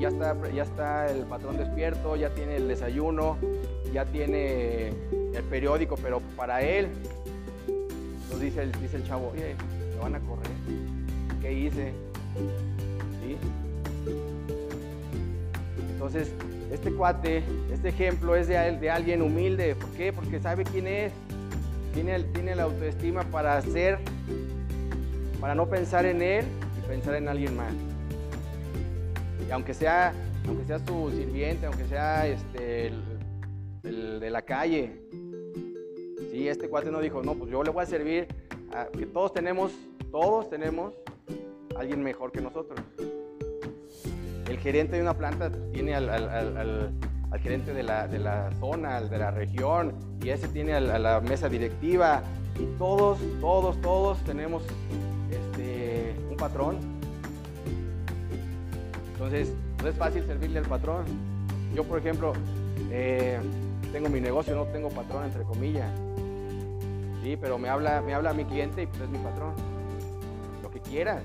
ya, 0.00 0.08
está, 0.08 0.36
ya 0.50 0.62
está 0.62 1.10
el 1.10 1.24
patrón 1.24 1.56
despierto, 1.56 2.16
ya 2.16 2.30
tiene 2.30 2.56
el 2.56 2.68
desayuno, 2.68 3.38
ya 3.92 4.04
tiene 4.04 4.88
el 4.88 5.44
periódico, 5.50 5.96
pero 5.96 6.20
para 6.36 6.62
él, 6.62 6.88
nos 8.30 8.40
dice 8.40 8.62
el, 8.62 8.72
dice 8.80 8.96
el 8.96 9.06
chavo, 9.06 9.30
oye, 9.32 9.54
me 9.94 10.00
van 10.00 10.14
a 10.16 10.20
correr. 10.20 10.50
qué 11.40 11.52
hice. 11.52 12.13
Entonces, 15.92 16.30
este 16.70 16.92
cuate, 16.92 17.42
este 17.72 17.88
ejemplo 17.88 18.36
es 18.36 18.46
de, 18.46 18.56
de 18.78 18.90
alguien 18.90 19.22
humilde. 19.22 19.74
¿Por 19.74 19.90
qué? 19.90 20.12
Porque 20.12 20.40
sabe 20.40 20.64
quién 20.64 20.86
es. 20.86 21.12
Tiene, 21.94 22.20
tiene 22.24 22.56
la 22.56 22.64
autoestima 22.64 23.22
para 23.22 23.56
hacer, 23.56 23.98
para 25.40 25.54
no 25.54 25.68
pensar 25.68 26.04
en 26.04 26.20
él 26.20 26.44
y 26.78 26.88
pensar 26.88 27.14
en 27.14 27.28
alguien 27.28 27.56
más. 27.56 27.72
Y 29.48 29.50
aunque 29.52 29.72
sea, 29.74 30.12
aunque 30.46 30.64
sea 30.64 30.80
su 30.80 31.10
sirviente, 31.10 31.66
aunque 31.66 31.84
sea 31.86 32.26
este, 32.26 32.92
el, 33.84 34.20
de 34.20 34.30
la 34.30 34.42
calle, 34.42 34.90
¿sí? 36.32 36.48
este 36.48 36.68
cuate 36.68 36.90
no 36.90 37.00
dijo, 37.00 37.22
no, 37.22 37.34
pues 37.34 37.50
yo 37.50 37.62
le 37.62 37.70
voy 37.70 37.84
a 37.84 37.86
servir, 37.86 38.26
que 38.98 39.06
todos 39.06 39.32
tenemos, 39.32 39.72
todos 40.10 40.50
tenemos 40.50 40.94
alguien 41.76 42.02
mejor 42.02 42.32
que 42.32 42.40
nosotros. 42.40 42.78
El 44.48 44.58
gerente 44.58 44.96
de 44.96 45.02
una 45.02 45.14
planta 45.14 45.50
tiene 45.72 45.94
al, 45.94 46.92
gerente 47.42 47.74
de 47.74 47.82
la, 47.82 48.06
de 48.06 48.18
la, 48.18 48.52
zona, 48.60 49.00
de 49.00 49.18
la 49.18 49.30
región, 49.30 49.94
y 50.22 50.28
ese 50.30 50.48
tiene 50.48 50.74
a 50.74 50.80
la 50.80 51.20
mesa 51.20 51.48
directiva, 51.48 52.22
y 52.58 52.66
todos, 52.78 53.18
todos, 53.40 53.80
todos 53.80 54.18
tenemos 54.24 54.62
este, 55.30 56.14
un 56.30 56.36
patrón. 56.36 56.78
Entonces, 59.12 59.52
no 59.82 59.88
es 59.88 59.96
fácil 59.96 60.24
servirle 60.24 60.58
al 60.60 60.66
patrón. 60.66 61.04
Yo, 61.74 61.84
por 61.84 61.98
ejemplo, 61.98 62.32
eh, 62.90 63.38
tengo 63.92 64.08
mi 64.08 64.20
negocio, 64.20 64.54
no 64.54 64.64
tengo 64.66 64.88
patrón, 64.90 65.24
entre 65.24 65.42
comillas. 65.42 65.90
Sí, 67.22 67.36
pero 67.40 67.58
me 67.58 67.68
habla, 67.68 68.02
me 68.02 68.14
habla 68.14 68.32
mi 68.32 68.44
cliente 68.44 68.82
y 68.82 68.86
pues 68.86 69.02
es 69.02 69.08
mi 69.08 69.18
patrón. 69.18 69.54
Lo 70.62 70.70
que 70.70 70.80
quieras. 70.80 71.22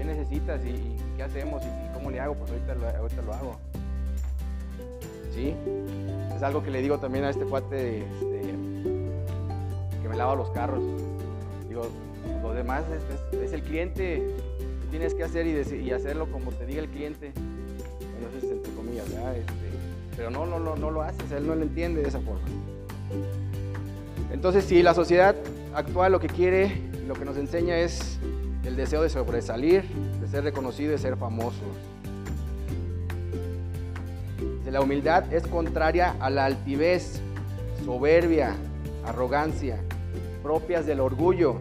¿Qué 0.00 0.06
necesitas 0.06 0.64
y, 0.64 0.96
qué 1.14 1.24
hacemos 1.24 1.62
y, 1.62 1.92
cómo 1.92 2.10
le 2.10 2.20
hago? 2.20 2.34
Pues 2.34 2.50
ahorita 2.50 2.74
lo, 2.74 2.88
ahorita 2.88 3.20
lo 3.20 3.34
hago. 3.34 3.56
¿Sí? 5.34 5.54
Es 6.34 6.42
algo 6.42 6.62
que 6.62 6.70
le 6.70 6.80
digo 6.80 6.98
también 6.98 7.24
a 7.24 7.28
este 7.28 7.44
cuate 7.44 7.98
este, 7.98 8.54
que 10.00 10.08
me 10.08 10.16
lava 10.16 10.34
los 10.36 10.48
carros. 10.52 10.82
Digo, 11.68 11.86
lo 12.42 12.54
demás 12.54 12.84
es, 13.42 13.52
el 13.52 13.62
cliente. 13.62 14.26
tienes 14.90 15.12
que 15.12 15.22
hacer 15.22 15.46
y, 15.46 15.90
hacerlo 15.90 16.32
como 16.32 16.50
te 16.50 16.64
diga 16.64 16.80
el 16.80 16.88
cliente. 16.88 17.32
Bueno, 17.34 18.28
eso 18.38 18.46
es 18.46 18.52
entre 18.52 18.72
comillas, 18.72 19.04
este, 19.06 19.52
pero 20.16 20.30
no, 20.30 20.46
no, 20.46 20.58
no, 20.58 20.76
no 20.76 20.90
lo 20.90 21.02
haces, 21.02 21.30
él 21.30 21.46
no 21.46 21.54
lo 21.54 21.62
entiende 21.62 22.00
de 22.00 22.08
esa 22.08 22.20
forma. 22.20 22.48
Entonces, 24.32 24.64
si 24.64 24.82
la 24.82 24.94
sociedad 24.94 25.36
actual 25.74 26.12
lo 26.12 26.20
que 26.20 26.28
quiere, 26.28 26.72
lo 27.06 27.12
que 27.12 27.26
nos 27.26 27.36
enseña 27.36 27.76
es 27.76 28.19
el 28.70 28.76
deseo 28.76 29.02
de 29.02 29.10
sobresalir, 29.10 29.82
de 30.20 30.28
ser 30.28 30.44
reconocido, 30.44 30.92
de 30.92 30.98
ser 30.98 31.16
famoso. 31.16 31.64
La 34.70 34.80
humildad 34.80 35.32
es 35.32 35.44
contraria 35.48 36.14
a 36.20 36.30
la 36.30 36.44
altivez, 36.44 37.20
soberbia, 37.84 38.54
arrogancia, 39.04 39.80
propias 40.44 40.86
del 40.86 41.00
orgullo. 41.00 41.56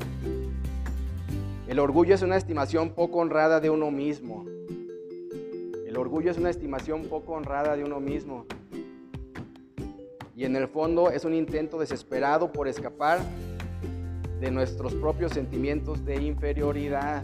El 1.67 1.79
orgullo 1.79 2.13
es 2.13 2.21
una 2.21 2.37
estimación 2.37 2.91
poco 2.91 3.17
honrada 3.17 3.59
de 3.59 3.71
uno 3.71 3.89
mismo. 3.89 4.45
El 5.87 5.97
orgullo 5.97 6.29
es 6.29 6.37
una 6.37 6.51
estimación 6.51 7.05
poco 7.05 7.33
honrada 7.33 7.75
de 7.75 7.83
uno 7.83 7.99
mismo. 7.99 8.45
Y 10.35 10.45
en 10.45 10.55
el 10.55 10.67
fondo 10.67 11.09
es 11.09 11.25
un 11.25 11.33
intento 11.33 11.79
desesperado 11.79 12.51
por 12.51 12.67
escapar 12.67 13.19
de 14.39 14.51
nuestros 14.51 14.93
propios 14.93 15.33
sentimientos 15.33 16.05
de 16.05 16.21
inferioridad. 16.21 17.23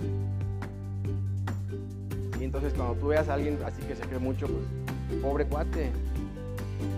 Y 2.40 2.44
entonces 2.44 2.74
cuando 2.74 2.96
tú 2.96 3.08
veas 3.08 3.30
a 3.30 3.36
alguien 3.36 3.58
así 3.66 3.82
que 3.84 3.96
se 3.96 4.04
cree 4.04 4.20
mucho, 4.20 4.48
pues 4.48 5.22
pobre 5.22 5.46
cuate, 5.46 5.92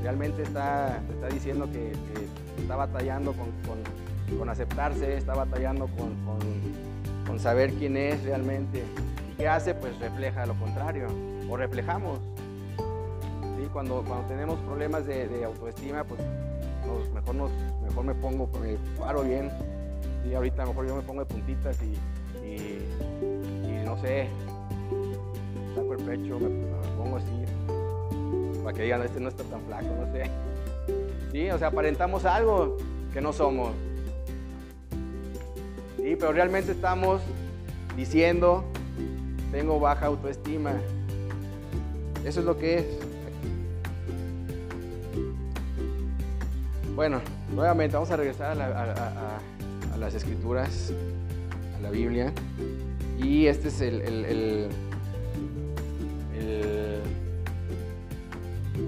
realmente 0.01 0.43
está, 0.43 1.01
está 1.13 1.27
diciendo 1.27 1.69
que, 1.71 1.91
está 2.61 2.75
batallando 2.75 3.33
con, 3.33 4.49
aceptarse, 4.49 5.17
está 5.17 5.35
batallando 5.35 5.87
con, 5.87 6.15
con, 7.25 7.39
saber 7.39 7.71
quién 7.73 7.95
es 7.97 8.23
realmente. 8.23 8.83
¿Y 9.31 9.35
qué 9.35 9.47
hace? 9.47 9.75
Pues 9.75 9.97
refleja 9.99 10.47
lo 10.47 10.55
contrario, 10.55 11.07
o 11.47 11.55
reflejamos. 11.55 12.17
¿Sí? 12.77 13.67
Cuando, 13.71 14.03
cuando 14.03 14.27
tenemos 14.27 14.57
problemas 14.61 15.05
de, 15.05 15.43
autoestima, 15.45 16.03
pues 16.03 16.19
mejor, 17.13 17.49
mejor 17.83 18.05
me 18.05 18.15
pongo, 18.15 18.49
me 18.59 18.75
paro 18.97 19.21
bien, 19.21 19.51
y 20.29 20.35
ahorita 20.35 20.65
mejor 20.65 20.87
yo 20.87 20.95
me 20.95 21.01
pongo 21.01 21.21
de 21.21 21.25
puntitas 21.25 21.77
y, 21.81 22.45
y, 22.45 23.85
no 23.85 23.99
sé, 24.01 24.27
saco 25.75 25.93
el 25.93 26.03
pecho, 26.03 26.39
me, 26.39 26.49
pongo 26.97 27.17
así, 27.17 28.61
para 28.63 28.75
que 28.75 28.83
digan, 28.83 29.01
este 29.03 29.19
no 29.19 29.29
está 29.29 29.43
tan 29.43 29.61
flaco, 29.61 29.87
no 29.99 30.11
sé. 30.11 30.29
Sí, 31.31 31.49
o 31.49 31.57
sea, 31.57 31.69
aparentamos 31.69 32.25
algo 32.25 32.77
que 33.13 33.21
no 33.21 33.31
somos. 33.31 33.71
Sí, 35.97 36.15
pero 36.17 36.31
realmente 36.31 36.71
estamos 36.71 37.21
diciendo, 37.95 38.63
tengo 39.51 39.79
baja 39.79 40.07
autoestima. 40.07 40.73
Eso 42.25 42.39
es 42.41 42.45
lo 42.45 42.57
que 42.57 42.79
es. 42.79 42.85
Bueno, 46.95 47.21
nuevamente 47.53 47.95
vamos 47.95 48.09
a 48.09 48.15
regresar 48.17 48.51
a, 48.51 48.55
la, 48.55 48.65
a 48.65 49.56
las 49.99 50.13
escrituras, 50.13 50.93
a 51.77 51.81
la 51.81 51.89
Biblia. 51.89 52.33
Y 53.17 53.47
este 53.47 53.69
es 53.69 53.81
el, 53.81 54.69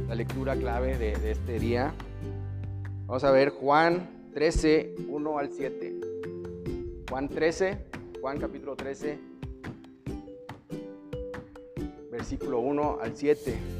la 0.07 0.15
lectura 0.15 0.55
clave 0.55 0.97
de, 0.97 1.15
de, 1.17 1.31
este 1.31 1.59
día. 1.59 1.93
Vamos 3.07 3.23
a 3.23 3.31
ver 3.31 3.49
Juan 3.49 4.29
13, 4.33 4.95
1 5.07 5.39
al 5.39 5.51
7. 5.51 5.99
Juan 7.09 7.27
13, 7.27 7.77
Juan 8.21 8.39
capítulo 8.39 8.75
13, 8.75 9.19
versículo 12.11 12.59
1 12.59 12.99
al 13.01 13.15
7. 13.15 13.78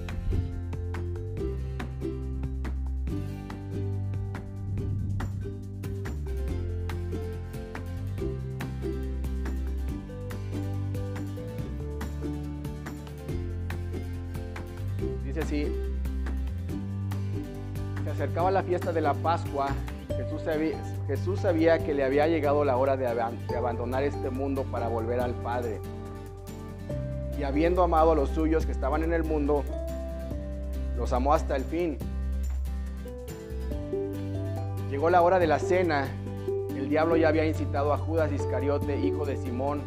Acercaba 18.29 18.51
la 18.51 18.61
fiesta 18.61 18.93
de 18.93 19.01
la 19.01 19.15
Pascua, 19.15 19.69
Jesús 21.07 21.39
sabía, 21.39 21.79
que 21.79 21.95
le 21.95 22.03
había 22.03 22.27
llegado 22.27 22.63
la 22.63 22.77
hora 22.77 22.95
de, 22.95 23.07
abandonar 23.57 24.03
este 24.03 24.29
mundo 24.29 24.65
para 24.71 24.87
volver 24.87 25.19
al 25.19 25.33
Padre. 25.33 25.79
Y 27.39 27.43
habiendo 27.43 27.81
amado 27.81 28.11
a 28.11 28.15
los 28.15 28.29
suyos 28.29 28.67
que 28.67 28.71
estaban 28.71 29.01
en 29.01 29.13
el 29.13 29.23
mundo, 29.23 29.63
los 30.95 31.11
amó 31.11 31.33
hasta 31.33 31.55
el 31.55 31.63
fin. 31.63 31.97
Llegó 34.91 35.09
la 35.09 35.23
hora 35.23 35.39
de 35.39 35.47
la 35.47 35.57
cena. 35.57 36.07
El 36.77 36.87
diablo 36.87 37.15
ya 37.17 37.29
había 37.29 37.45
incitado 37.45 37.93
a 37.93 37.97
Judas 37.97 38.31
Iscariote, 38.31 38.99
hijo 38.99 39.25
de 39.25 39.37
Simón, 39.37 39.81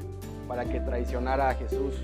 para 0.48 0.64
que 0.64 0.80
traicionara 0.80 1.50
a 1.50 1.54
Jesús. 1.54 1.94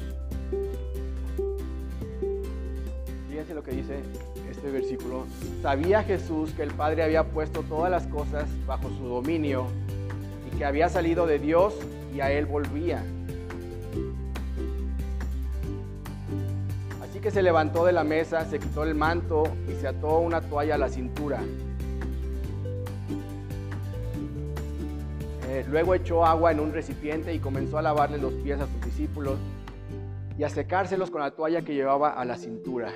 Fíjense 3.29 3.55
lo 3.55 3.63
que 3.65 3.73
dice 3.73 4.28
este 4.59 4.73
versículo, 4.73 5.25
sabía 5.63 6.03
Jesús 6.03 6.51
que 6.53 6.65
el 6.65 6.73
Padre 6.73 7.05
había 7.05 7.23
puesto 7.23 7.63
todas 7.63 7.93
las 7.93 8.09
cosas 8.09 8.45
bajo 8.67 8.89
su 8.89 9.05
dominio 9.05 9.67
y 10.47 10.57
que 10.57 10.65
había 10.65 10.89
salido 10.89 11.29
de 11.29 11.39
Dios 11.39 11.75
y 12.13 12.21
a 12.21 12.33
Él 12.33 12.45
volvía. 12.47 13.05
Así 17.01 17.21
que 17.21 17.31
se 17.31 17.41
levantó 17.41 17.85
de 17.85 17.93
la 17.93 18.03
mesa, 18.03 18.45
se 18.47 18.59
quitó 18.59 18.83
el 18.83 18.97
manto 18.97 19.45
y 19.69 19.81
se 19.81 19.87
ató 19.87 20.19
una 20.19 20.41
toalla 20.41 20.75
a 20.75 20.79
la 20.79 20.89
cintura. 20.89 21.41
Eh, 25.49 25.65
luego 25.71 25.95
echó 25.95 26.27
agua 26.27 26.51
en 26.51 26.59
un 26.59 26.73
recipiente 26.73 27.33
y 27.33 27.39
comenzó 27.39 27.79
a 27.79 27.83
lavarle 27.83 28.19
los 28.19 28.33
pies 28.33 28.61
a 28.61 28.67
sus 28.67 28.81
discípulos 28.85 29.39
y 30.37 30.43
a 30.43 30.49
secárselos 30.49 31.11
con 31.11 31.21
la 31.21 31.31
toalla 31.31 31.63
que 31.63 31.75
llevaba 31.75 32.11
a 32.11 32.25
la 32.25 32.37
cintura. 32.37 32.93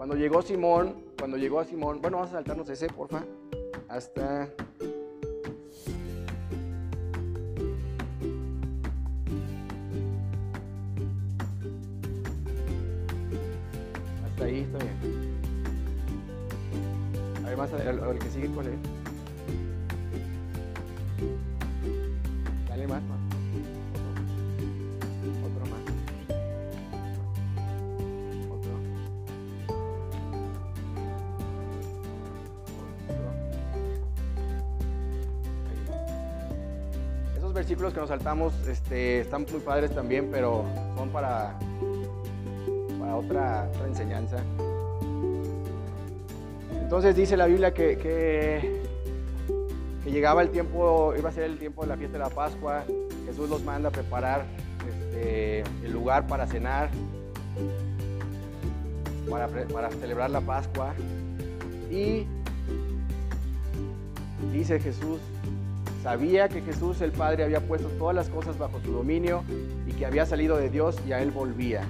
Cuando 0.00 0.16
llegó 0.16 0.40
Simón, 0.40 0.94
cuando 1.18 1.36
llegó 1.36 1.60
a 1.60 1.64
Simón, 1.66 2.00
bueno, 2.00 2.16
vamos 2.16 2.32
a 2.32 2.36
saltarnos 2.36 2.66
ese, 2.70 2.86
porfa, 2.86 3.22
hasta... 3.86 4.44
Hasta 14.24 14.44
ahí 14.46 14.60
está 14.60 14.78
bien. 14.78 15.34
A 17.44 17.48
ver, 17.48 17.58
más 17.58 17.70
el 17.70 18.18
que 18.20 18.30
sigue, 18.30 18.48
¿cuál 18.48 18.68
es? 18.68 18.99
Que 37.92 38.00
nos 38.00 38.08
saltamos 38.08 38.54
este, 38.66 39.20
están 39.20 39.46
muy 39.50 39.60
padres 39.60 39.94
también, 39.94 40.28
pero 40.30 40.64
son 40.96 41.10
para, 41.10 41.58
para 42.98 43.16
otra, 43.16 43.68
otra 43.72 43.86
enseñanza. 43.86 44.38
Entonces 46.72 47.14
dice 47.14 47.36
la 47.36 47.46
Biblia 47.46 47.72
que, 47.72 47.96
que, 47.98 48.80
llegaba 50.10 50.42
el 50.42 50.50
tiempo, 50.50 51.14
iba 51.16 51.28
a 51.28 51.32
ser 51.32 51.44
el 51.44 51.58
tiempo 51.58 51.82
de 51.82 51.88
la 51.88 51.96
fiesta 51.96 52.18
de 52.18 52.24
la 52.24 52.30
Pascua. 52.30 52.84
Jesús 53.26 53.48
los 53.48 53.62
manda 53.62 53.90
a 53.90 53.92
preparar 53.92 54.44
este, 54.88 55.60
el 55.84 55.92
lugar 55.92 56.26
para 56.26 56.46
cenar, 56.46 56.90
para, 59.30 59.46
para 59.48 59.90
celebrar 59.90 60.30
la 60.30 60.40
Pascua. 60.40 60.94
Y 61.90 62.26
dice 64.52 64.80
Jesús, 64.80 65.20
sabía 66.02 66.48
que 66.48 66.62
Jesús 66.62 67.00
el 67.00 67.12
Padre 67.12 67.44
había 67.44 67.60
puesto 67.60 67.88
todas 67.98 68.14
las 68.14 68.28
cosas 68.28 68.58
bajo 68.58 68.80
su 68.80 68.92
dominio 68.92 69.44
y 69.86 69.92
que 69.92 70.06
había 70.06 70.26
salido 70.26 70.56
de 70.56 70.70
Dios 70.70 70.96
y 71.06 71.12
a 71.12 71.20
él 71.22 71.30
volvía. 71.30 71.84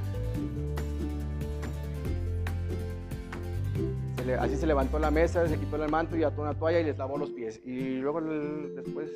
así 4.38 4.56
se 4.56 4.66
levantó 4.66 4.98
la 4.98 5.10
mesa, 5.10 5.46
se 5.48 5.58
quitó 5.58 5.82
el 5.82 5.90
manto 5.90 6.16
y 6.16 6.22
ató 6.22 6.42
una 6.42 6.54
toalla 6.54 6.80
y 6.80 6.84
les 6.84 6.98
lavó 6.98 7.18
los 7.18 7.30
pies. 7.30 7.60
Y 7.64 7.96
luego 7.96 8.20
después, 8.20 9.10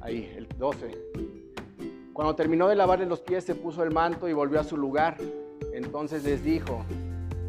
ahí, 0.00 0.32
el 0.36 0.48
12. 0.58 0.96
Cuando 2.12 2.34
terminó 2.34 2.68
de 2.68 2.76
lavarle 2.76 3.06
los 3.06 3.20
pies, 3.20 3.44
se 3.44 3.54
puso 3.54 3.82
el 3.82 3.90
manto 3.92 4.28
y 4.28 4.32
volvió 4.32 4.60
a 4.60 4.64
su 4.64 4.76
lugar. 4.76 5.16
Entonces 5.72 6.24
les 6.24 6.42
dijo, 6.42 6.84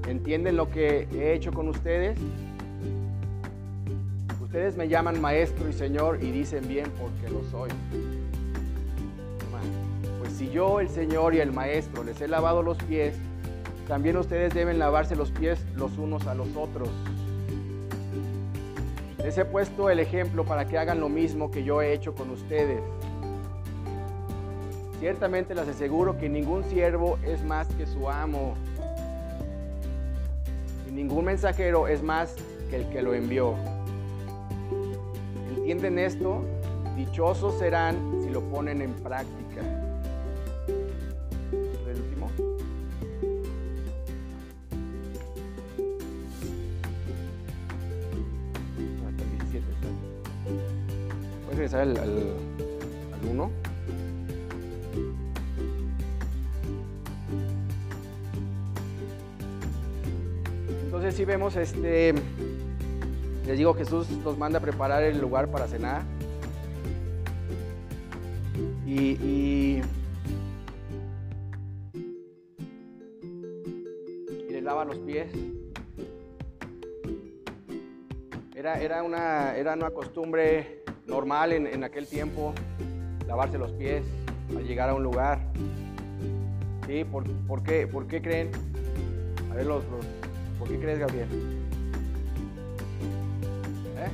¿entienden 0.07 0.57
lo 0.57 0.69
que 0.69 1.07
he 1.13 1.33
hecho 1.33 1.51
con 1.51 1.67
ustedes? 1.67 2.19
Ustedes 4.51 4.75
me 4.75 4.89
llaman 4.89 5.21
maestro 5.21 5.69
y 5.69 5.71
señor 5.71 6.21
y 6.21 6.29
dicen 6.29 6.67
bien 6.67 6.91
porque 6.99 7.29
lo 7.33 7.41
soy. 7.49 7.69
Pues 10.19 10.33
si 10.33 10.49
yo, 10.49 10.81
el 10.81 10.89
señor 10.89 11.33
y 11.33 11.39
el 11.39 11.53
maestro, 11.53 12.03
les 12.03 12.19
he 12.19 12.27
lavado 12.27 12.61
los 12.61 12.77
pies, 12.83 13.15
también 13.87 14.17
ustedes 14.17 14.53
deben 14.53 14.77
lavarse 14.77 15.15
los 15.15 15.31
pies 15.31 15.63
los 15.77 15.97
unos 15.97 16.27
a 16.27 16.35
los 16.35 16.53
otros. 16.57 16.89
Les 19.23 19.37
he 19.37 19.45
puesto 19.45 19.89
el 19.89 20.01
ejemplo 20.01 20.43
para 20.43 20.65
que 20.65 20.77
hagan 20.77 20.99
lo 20.99 21.07
mismo 21.07 21.49
que 21.49 21.63
yo 21.63 21.81
he 21.81 21.93
hecho 21.93 22.13
con 22.13 22.29
ustedes. 22.29 22.81
Ciertamente 24.99 25.55
les 25.55 25.69
aseguro 25.69 26.17
que 26.17 26.27
ningún 26.27 26.65
siervo 26.65 27.17
es 27.25 27.41
más 27.45 27.69
que 27.69 27.87
su 27.87 28.09
amo. 28.09 28.55
Y 30.89 30.91
ningún 30.91 31.23
mensajero 31.23 31.87
es 31.87 32.03
más 32.03 32.35
que 32.69 32.75
el 32.75 32.89
que 32.89 33.01
lo 33.01 33.13
envió. 33.13 33.55
¿Entienden 35.61 35.99
esto? 35.99 36.43
Dichosos 36.97 37.59
serán 37.59 37.95
si 38.23 38.31
lo 38.31 38.41
ponen 38.41 38.81
en 38.81 38.93
práctica. 38.93 39.61
regresar 51.51 51.81
al, 51.81 51.97
al, 51.97 53.29
1. 53.29 53.51
Entonces 60.85 61.15
si 61.15 61.23
vemos 61.23 61.55
este, 61.55 62.15
les 63.45 63.57
digo 63.57 63.73
Jesús 63.73 64.09
nos 64.23 64.37
manda 64.37 64.59
a 64.59 64.61
preparar 64.61 65.03
el 65.03 65.19
lugar 65.19 65.49
para 65.49 65.67
cenar. 65.67 66.03
Y, 68.85 69.11
y, 69.23 69.81
les 74.49 74.63
lava 74.63 74.85
los 74.85 74.99
pies. 74.99 75.31
Era, 78.55 78.79
era, 78.79 79.01
una, 79.01 79.55
era 79.55 79.73
una 79.73 79.89
costumbre 79.89 80.83
normal 81.07 81.51
en, 81.51 81.83
aquel 81.83 82.05
tiempo 82.05 82.53
lavarse 83.25 83.57
los 83.57 83.71
pies 83.71 84.03
al 84.55 84.65
llegar 84.65 84.89
a 84.89 84.93
un 84.93 85.03
lugar. 85.03 85.39
¿Sí? 86.85 87.03
¿Por, 87.05 87.23
por, 87.47 87.63
qué, 87.63 87.87
¿Por, 87.87 88.07
qué, 88.07 88.21
creen? 88.21 88.51
A 89.51 89.55
ver, 89.55 89.65
los, 89.65 89.83
¿por 90.59 90.67
qué 90.67 90.77
crees, 90.79 90.99
Gabriel? 90.99 91.27
¿Eh? 94.01 94.09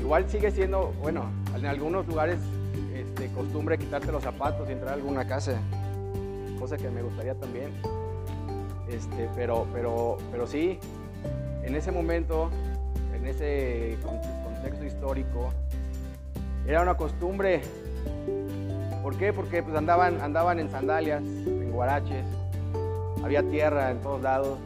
Igual 0.00 0.28
sigue 0.28 0.50
siendo, 0.50 0.92
bueno, 1.00 1.24
en 1.54 1.66
algunos 1.66 2.06
lugares 2.06 2.38
este, 2.94 3.28
costumbre 3.32 3.76
quitarte 3.78 4.12
los 4.12 4.22
zapatos 4.22 4.68
y 4.68 4.72
entrar 4.72 4.92
a 4.92 4.94
alguna 4.94 5.26
casa, 5.26 5.60
cosa 6.58 6.76
que 6.76 6.88
me 6.90 7.02
gustaría 7.02 7.34
también. 7.34 7.70
Este, 8.88 9.28
pero, 9.34 9.66
pero, 9.72 10.16
pero 10.30 10.46
sí, 10.46 10.78
en 11.62 11.74
ese 11.74 11.92
momento 11.92 12.50
ese 13.28 13.96
contexto 14.02 14.84
histórico, 14.84 15.50
era 16.66 16.82
una 16.82 16.96
costumbre. 16.96 17.62
¿Por 19.02 19.16
qué? 19.16 19.32
Porque 19.32 19.62
pues 19.62 19.76
andaban, 19.76 20.20
andaban 20.20 20.58
en 20.58 20.70
sandalias, 20.70 21.22
en 21.22 21.70
guaraches, 21.70 22.24
había 23.22 23.42
tierra 23.42 23.90
en 23.90 24.00
todos 24.00 24.22
lados. 24.22 24.58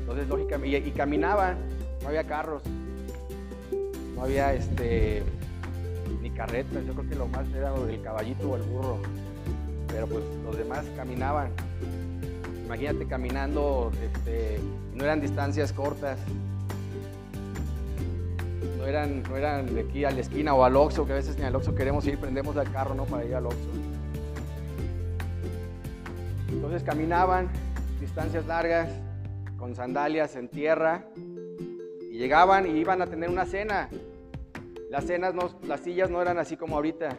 Entonces, 0.00 0.28
lógicamente, 0.28 0.88
y, 0.88 0.90
caminaban, 0.92 1.58
no 2.02 2.08
había 2.08 2.24
carros, 2.24 2.62
no 4.14 4.22
había 4.22 4.54
este, 4.54 5.22
ni 6.22 6.30
carretas, 6.30 6.84
yo 6.86 6.94
creo 6.94 7.08
que 7.08 7.14
lo 7.16 7.26
más 7.26 7.46
era 7.54 7.74
el 7.74 8.02
caballito 8.02 8.50
o 8.50 8.56
el 8.56 8.62
burro, 8.62 8.98
pero 9.88 10.06
pues 10.06 10.24
los 10.44 10.56
demás 10.56 10.84
caminaban. 10.96 11.50
Imagínate 12.64 13.06
caminando, 13.06 13.92
este, 14.02 14.58
no 14.94 15.04
eran 15.04 15.20
distancias 15.20 15.72
cortas. 15.72 16.18
No 18.78 18.86
eran, 18.86 19.22
no 19.22 19.36
eran 19.36 19.74
de 19.74 19.80
aquí 19.82 20.04
a 20.04 20.10
la 20.10 20.20
esquina 20.20 20.54
o 20.54 20.64
al 20.64 20.76
Oxxo, 20.76 21.06
que 21.06 21.12
a 21.12 21.16
veces 21.16 21.36
ni 21.38 21.44
al 21.44 21.54
Oxxo 21.54 21.74
queremos 21.74 22.06
ir, 22.06 22.18
prendemos 22.18 22.56
el 22.56 22.70
carro 22.70 22.94
¿no? 22.94 23.04
para 23.04 23.24
ir 23.24 23.34
al 23.34 23.46
Oxxo. 23.46 23.68
Entonces 26.48 26.82
caminaban 26.82 27.48
distancias 28.00 28.46
largas, 28.46 28.88
con 29.58 29.74
sandalias 29.74 30.36
en 30.36 30.48
tierra, 30.48 31.06
y 32.10 32.18
llegaban 32.18 32.66
y 32.66 32.78
iban 32.78 33.02
a 33.02 33.06
tener 33.06 33.30
una 33.30 33.46
cena. 33.46 33.88
Las 34.90 35.04
cenas, 35.04 35.34
no, 35.34 35.50
las 35.66 35.80
sillas 35.80 36.10
no 36.10 36.22
eran 36.22 36.38
así 36.38 36.56
como 36.56 36.76
ahorita. 36.76 37.16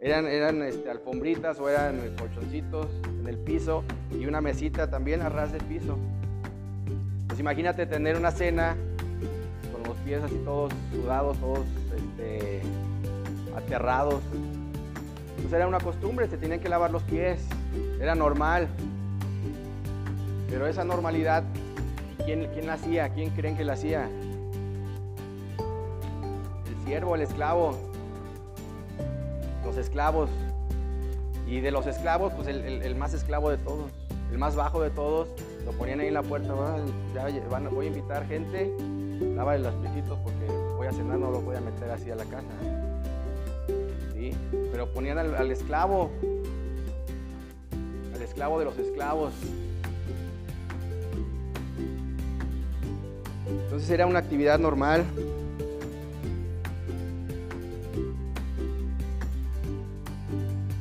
Eran, 0.00 0.26
eran 0.26 0.62
este, 0.62 0.90
alfombritas 0.90 1.58
o 1.58 1.68
eran 1.68 1.98
colchoncitos 2.18 2.88
en 3.06 3.26
el 3.26 3.38
piso 3.38 3.84
y 4.12 4.26
una 4.26 4.40
mesita 4.40 4.90
también 4.90 5.22
a 5.22 5.28
ras 5.28 5.52
del 5.52 5.64
piso. 5.64 5.98
Pues 7.26 7.40
imagínate 7.40 7.86
tener 7.86 8.16
una 8.16 8.30
cena 8.30 8.76
con 9.72 9.82
los 9.82 9.96
pies 9.98 10.22
así 10.22 10.36
todos 10.44 10.72
sudados, 10.92 11.38
todos 11.38 11.66
este, 11.96 12.60
aterrados. 13.56 14.20
Pues 15.40 15.52
era 15.52 15.66
una 15.66 15.80
costumbre, 15.80 16.28
se 16.28 16.36
tenían 16.36 16.60
que 16.60 16.68
lavar 16.68 16.90
los 16.90 17.02
pies, 17.02 17.44
era 18.00 18.14
normal. 18.14 18.68
Pero 20.48 20.66
esa 20.66 20.84
normalidad, 20.84 21.44
¿quién, 22.24 22.48
quién 22.52 22.66
la 22.66 22.74
hacía? 22.74 23.08
¿Quién 23.10 23.30
creen 23.30 23.56
que 23.56 23.64
la 23.64 23.74
hacía? 23.74 24.08
El 26.66 26.84
siervo, 26.84 27.14
el 27.14 27.22
esclavo, 27.22 27.76
los 29.64 29.76
esclavos. 29.76 30.30
Y 31.46 31.60
de 31.60 31.70
los 31.70 31.86
esclavos, 31.86 32.32
pues 32.34 32.48
el, 32.48 32.94
más 32.96 33.12
esclavo 33.12 33.50
de 33.50 33.58
todos, 33.58 33.90
el 34.32 34.38
más 34.38 34.56
bajo 34.56 34.80
de 34.80 34.90
todos, 34.90 35.28
lo 35.64 35.72
ponían 35.72 36.00
ahí 36.00 36.08
en 36.08 36.14
la 36.14 36.22
puerta, 36.22 36.54
voy 37.70 37.86
a 37.86 37.88
invitar 37.88 38.26
gente, 38.26 38.74
lávale 39.34 39.62
los 39.62 39.74
piecitos 39.74 40.18
porque 40.24 40.46
voy 40.76 40.86
a 40.86 40.92
cenar, 40.92 41.18
no 41.18 41.30
lo 41.30 41.40
voy 41.40 41.56
a 41.56 41.60
meter 41.60 41.90
así 41.90 42.10
a 42.10 42.16
la 42.16 42.24
casa. 42.24 42.48
¿Sí? 44.14 44.32
Pero 44.72 44.90
ponían 44.92 45.18
al, 45.18 45.50
esclavo, 45.50 46.10
al 48.14 48.22
esclavo 48.22 48.58
de 48.58 48.64
los 48.64 48.78
esclavos. 48.78 49.32
Entonces 53.74 53.90
era 53.90 54.06
una 54.06 54.20
actividad 54.20 54.60
normal. 54.60 55.04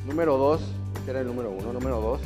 Número 0.05 0.37
2, 0.37 0.61
este 0.97 1.09
era 1.09 1.21
el 1.21 1.25
número 1.25 1.49
1, 1.49 1.73
número 1.73 1.99
2. 1.99 2.21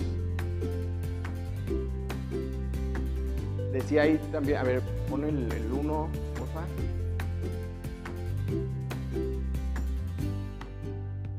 Decía 3.72 4.02
ahí 4.02 4.20
también, 4.34 4.58
a 4.58 4.64
ver, 4.64 4.82
pon 5.10 5.24
el 5.24 5.72
1, 5.72 6.10
porfa. 6.38 6.66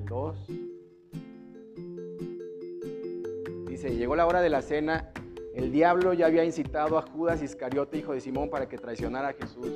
El 0.01 0.07
2. 0.07 0.37
Dice, 3.69 3.95
llegó 3.95 4.17
la 4.17 4.25
hora 4.25 4.41
de 4.41 4.49
la 4.49 4.63
cena 4.63 5.13
el 5.59 5.73
diablo 5.73 6.13
ya 6.13 6.27
había 6.27 6.45
incitado 6.45 6.97
a 6.99 7.03
Judas 7.03 7.43
Iscariote, 7.43 7.99
hijo 7.99 8.13
de 8.13 8.21
Simón, 8.21 8.49
para 8.49 8.69
que 8.69 8.79
traicionara 8.79 9.31
a 9.31 9.33
Jesús. 9.33 9.67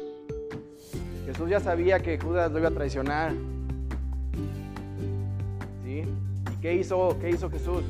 Jesús 1.27 1.51
ya 1.51 1.59
sabía 1.59 1.99
que 1.99 2.19
Judas 2.19 2.53
lo 2.53 2.61
iba 2.61 2.69
a 2.69 2.73
traicionar. 2.73 3.33
¿Sí? 5.83 6.05
¿Y 6.53 6.61
qué 6.61 6.75
hizo, 6.75 7.19
qué 7.21 7.31
hizo 7.31 7.51
Jesús? 7.51 7.83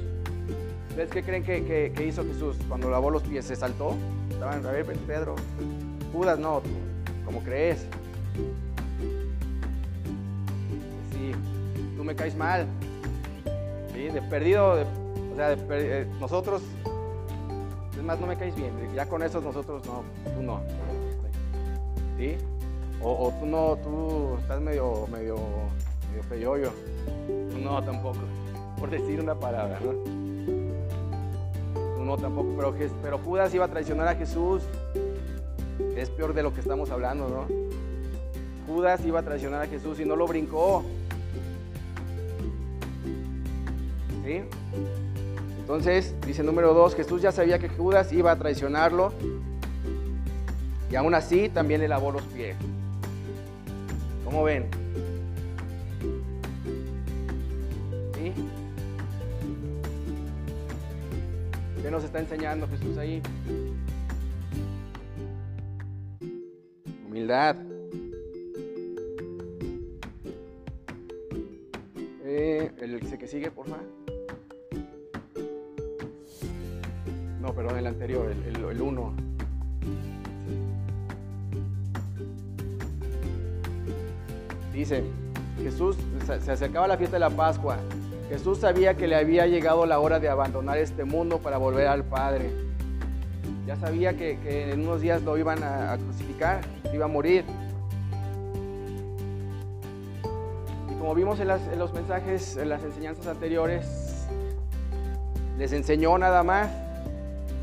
¿Ustedes 0.88 1.11
qué 1.11 1.22
creen 1.22 1.45
que, 1.45 1.93
hizo 2.07 2.24
Jesús 2.24 2.57
cuando 2.66 2.90
lavó 2.90 3.11
los 3.11 3.22
pies? 3.24 3.45
¿Se 3.45 3.57
saltó? 3.57 3.95
Estaban, 4.30 4.64
a 4.64 4.70
ver, 4.70 4.86
Pedro. 4.86 5.36
Judas, 6.14 6.38
no, 6.38 6.62
tú, 6.62 6.70
¿cómo 7.26 7.43
crees? 7.43 7.86
Sí, 11.12 11.32
tú 11.95 12.05
me 12.05 12.16
caes 12.16 12.34
mal. 12.34 12.66
¿Sí? 13.93 14.09
De 14.09 14.22
perdido, 14.22 14.82
o 15.32 15.36
sea, 15.36 15.53
eh, 15.53 16.07
nosotros, 16.18 16.62
más, 18.03 18.20
no 18.20 18.26
me 18.26 18.36
caes 18.36 18.55
bien. 18.55 18.72
Ya 18.94 19.07
con 19.07 19.22
eso 19.22 19.40
nosotros 19.40 19.84
no, 19.86 20.03
tú 20.34 20.42
no. 20.42 20.61
¿Sí? 22.18 22.36
O, 23.00 23.32
tú 23.40 23.46
no, 23.46 23.76
tú 23.82 24.36
estás 24.40 24.61
medio, 24.61 25.07
medio, 25.09 25.36
medio 26.09 26.22
feyoyo. 26.28 26.72
Tú 27.50 27.59
no, 27.59 27.82
tampoco. 27.82 28.20
Por 28.78 28.90
decir 28.90 29.20
una 29.20 29.34
palabra, 29.34 29.80
¿no? 29.80 29.92
No, 32.05 32.16
tampoco. 32.16 32.48
Pero, 32.57 32.74
pero 33.03 33.18
Judas 33.18 33.55
iba 33.55 33.64
a 33.64 33.68
traicionar 33.68 34.09
a 34.09 34.14
Jesús. 34.14 34.62
Es 35.96 36.11
peor 36.11 36.34
de 36.34 36.42
lo 36.42 36.53
que 36.53 36.61
estamos 36.61 36.90
hablando, 36.90 37.28
¿no? 37.28 37.46
Judas 38.66 39.05
iba 39.05 39.20
a 39.20 39.22
traicionar 39.22 39.62
a 39.62 39.66
Jesús 39.66 39.98
y 40.00 40.05
no 40.05 40.16
lo 40.16 40.26
brincó. 40.26 40.84
¿Sí? 44.24 44.42
Entonces, 45.74 46.14
dice 46.26 46.42
número 46.42 46.74
dos, 46.74 46.94
Jesús 46.94 47.22
ya 47.22 47.32
sabía 47.32 47.58
que 47.58 47.70
Judas 47.70 48.12
iba 48.12 48.30
a 48.30 48.36
traicionarlo 48.36 49.10
y 50.90 50.96
aún 50.96 51.14
así 51.14 51.48
también 51.48 51.80
le 51.80 51.88
lavó 51.88 52.12
los 52.12 52.20
pies. 52.24 52.58
¿Cómo 54.22 54.44
ven? 54.44 54.66
¿Sí? 58.14 58.34
¿Qué 61.82 61.90
nos 61.90 62.04
está 62.04 62.20
enseñando 62.20 62.68
Jesús 62.68 62.98
ahí? 62.98 63.22
Humildad. 67.06 67.56
Eh, 72.24 72.70
el 72.78 73.00
que 73.00 73.26
sigue, 73.26 73.50
por 73.50 73.66
favor. 73.66 74.01
Perdón, 77.55 77.78
el 77.78 77.86
anterior, 77.86 78.30
el 78.30 78.80
1. 78.80 79.12
Dice, 84.72 85.05
Jesús, 85.62 85.96
se 86.26 86.50
acercaba 86.50 86.88
la 86.88 86.96
fiesta 86.96 87.16
de 87.16 87.20
la 87.20 87.30
Pascua. 87.30 87.76
Jesús 88.30 88.59
sabía 88.59 88.96
que 88.96 89.07
le 89.07 89.16
había 89.16 89.46
llegado 89.46 89.84
la 89.84 90.00
hora 90.00 90.18
de 90.18 90.30
abandonar 90.30 90.78
este 90.78 91.05
mundo 91.05 91.38
para 91.38 91.59
volver 91.59 91.86
al 91.86 92.05
Padre. 92.05 92.50
Ya 93.66 93.76
sabía 93.76 94.16
que, 94.16 94.72
en 94.72 94.80
unos 94.80 95.03
días 95.03 95.22
lo 95.22 95.36
iban 95.36 95.62
a, 95.62 95.96
crucificar, 95.98 96.62
iba 96.92 97.05
a 97.05 97.09
morir. 97.09 97.44
Y 100.90 100.94
como 100.98 101.14
vimos 101.14 101.38
en 101.40 101.48
los 101.48 101.92
mensajes, 101.92 102.57
en 102.57 102.70
las 102.70 102.82
enseñanzas 102.82 103.26
anteriores, 103.26 104.26
les 105.59 105.72
enseñó 105.72 106.16
nada 106.16 106.42
más, 106.42 106.70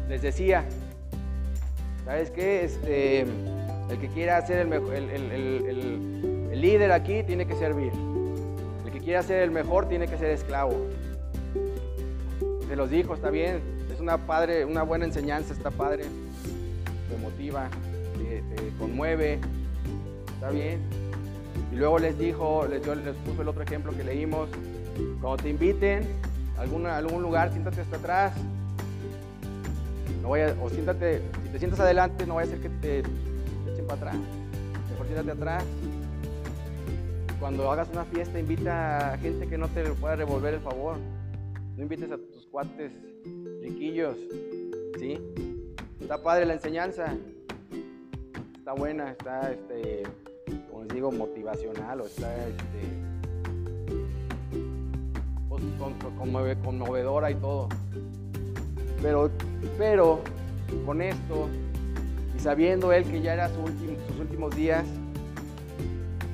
les 0.10 0.24
decía, 0.24 0.66
¿sabes 2.03 2.32
qué? 2.32 2.66
Este, 2.66 3.22
el 3.22 3.99
que 4.01 4.07
quiera 4.07 4.45
ser 4.45 4.57
el, 4.60 4.68
mejor, 4.68 4.95
el, 4.95 6.62
líder 6.62 6.91
aquí 6.91 7.24
tiene 7.24 7.45
que 7.45 7.55
servir. 7.55 7.93
El 8.86 8.91
que 8.91 8.99
quiera 8.99 9.22
ser 9.22 9.43
el 9.43 9.51
mejor 9.51 9.88
tiene 9.88 10.07
que 10.07 10.18
ser 10.18 10.32
esclavo. 10.32 10.88
Se 12.68 12.76
los 12.76 12.89
dijo, 12.89 13.14
está 13.14 13.30
bien. 13.30 13.62
Es 13.93 13.99
una, 13.99 14.18
padre, 14.26 14.66
una 14.66 14.82
buena 14.82 15.05
enseñanza, 15.05 15.53
está 15.53 15.70
padre. 15.70 16.05
Te 17.10 17.18
motiva, 17.18 17.70
te, 18.18 18.70
conmueve. 18.80 19.39
Está 20.34 20.49
bien. 20.49 20.80
Y 21.72 21.76
luego 21.76 21.99
les 21.99 22.18
dijo, 22.18 22.66
les, 22.68 22.86
les 22.86 23.16
puso 23.18 23.43
el 23.43 23.47
otro 23.47 23.62
ejemplo 23.62 23.95
que 23.95 24.03
leímos. 24.03 24.49
Cuando 25.22 25.38
te 25.38 25.49
inviten 25.49 26.07
a, 26.57 26.62
alguna, 26.62 26.97
algún 26.97 27.22
lugar, 27.22 27.51
siéntate 27.51 27.82
hasta 27.82 27.97
atrás. 27.97 28.34
No 30.22 30.30
vaya, 30.30 30.55
o 30.61 30.70
siéntate, 30.70 31.22
si 31.43 31.49
te 31.49 31.59
sientas 31.59 31.80
adelante, 31.80 32.26
no 32.26 32.36
vaya 32.36 32.47
a 32.47 32.51
ser 32.51 32.61
que 32.61 32.70
te 32.70 33.03
atrás. 33.93 34.15
Mejor 34.91 35.05
siéntate 35.07 35.32
atrás. 35.32 35.63
Cuando 37.39 37.72
hagas 37.72 37.89
una 37.91 38.05
fiesta, 38.05 38.39
invita 38.39 39.13
a 39.13 39.17
gente 39.17 39.47
que 39.47 39.57
no 39.57 39.67
te 39.70 39.84
pueda 39.91 40.15
revolver 40.15 40.55
el 40.55 40.59
favor. 40.59 40.97
No 41.76 41.84
invites 41.84 42.11
a 42.11 42.17
tus 42.17 42.45
cuates 42.47 42.91
riquillos. 43.61 44.17
¿Sí? 44.97 45.17
Está 46.01 46.22
padre 46.22 46.45
la 46.45 46.53
enseñanza. 46.53 47.15
Está 48.57 48.74
buena, 48.74 49.11
está, 49.11 49.51
este, 49.51 50.03
como 50.70 50.84
les 50.84 50.93
digo, 50.93 51.11
motivacional 51.11 52.01
o 52.01 52.05
está, 52.05 52.32
este, 52.47 52.82
pues, 55.47 55.63
conmovedora 56.61 57.32
y 57.32 57.36
todo. 57.36 57.70
Pero, 59.02 59.30
pero 59.78 60.22
con 60.86 61.02
esto 61.02 61.47
sabiendo 62.39 62.93
él 62.93 63.04
que 63.04 63.22
ya 63.22 63.34
era 63.34 63.50
sus 63.50 63.70
últimos 64.20 64.56
días, 64.56 64.86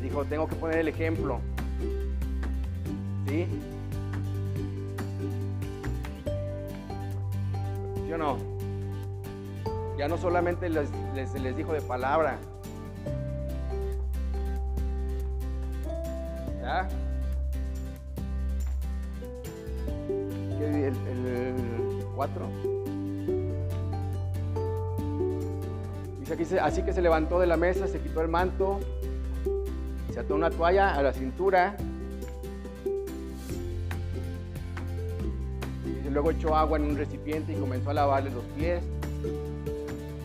dijo, 0.01 0.23
tengo 0.25 0.47
que 0.47 0.55
poner 0.55 0.79
el 0.79 0.87
ejemplo. 0.87 1.39
¿Sí? 3.27 3.47
¿Sí 8.05 8.13
o 8.13 8.17
no? 8.17 8.37
Ya 9.97 10.07
no 10.07 10.17
solamente 10.17 10.69
les, 10.69 10.89
les, 11.15 11.57
dijo 11.57 11.73
de 11.73 11.81
palabra. 11.81 12.37
¿Ya? 16.61 16.87
El 20.59 21.84
4. 22.15 22.75
así 26.61 26.81
que 26.81 26.93
se 26.93 27.01
levantó 27.01 27.39
de 27.39 27.47
la 27.47 27.57
mesa, 27.57 27.87
se 27.87 27.99
quitó 27.99 28.21
el 28.21 28.27
manto, 28.27 28.79
se 30.13 30.19
ató 30.19 30.35
una 30.35 30.49
toalla 30.49 30.95
a 30.95 31.01
la 31.01 31.13
cintura. 31.13 31.77
Y 36.05 36.09
luego 36.09 36.31
echó 36.31 36.55
agua 36.55 36.77
en 36.77 36.85
un 36.85 36.97
recipiente 36.97 37.53
y 37.53 37.55
comenzó 37.55 37.89
a 37.89 37.93
lavarle 37.93 38.31
los 38.31 38.43
pies 38.57 38.83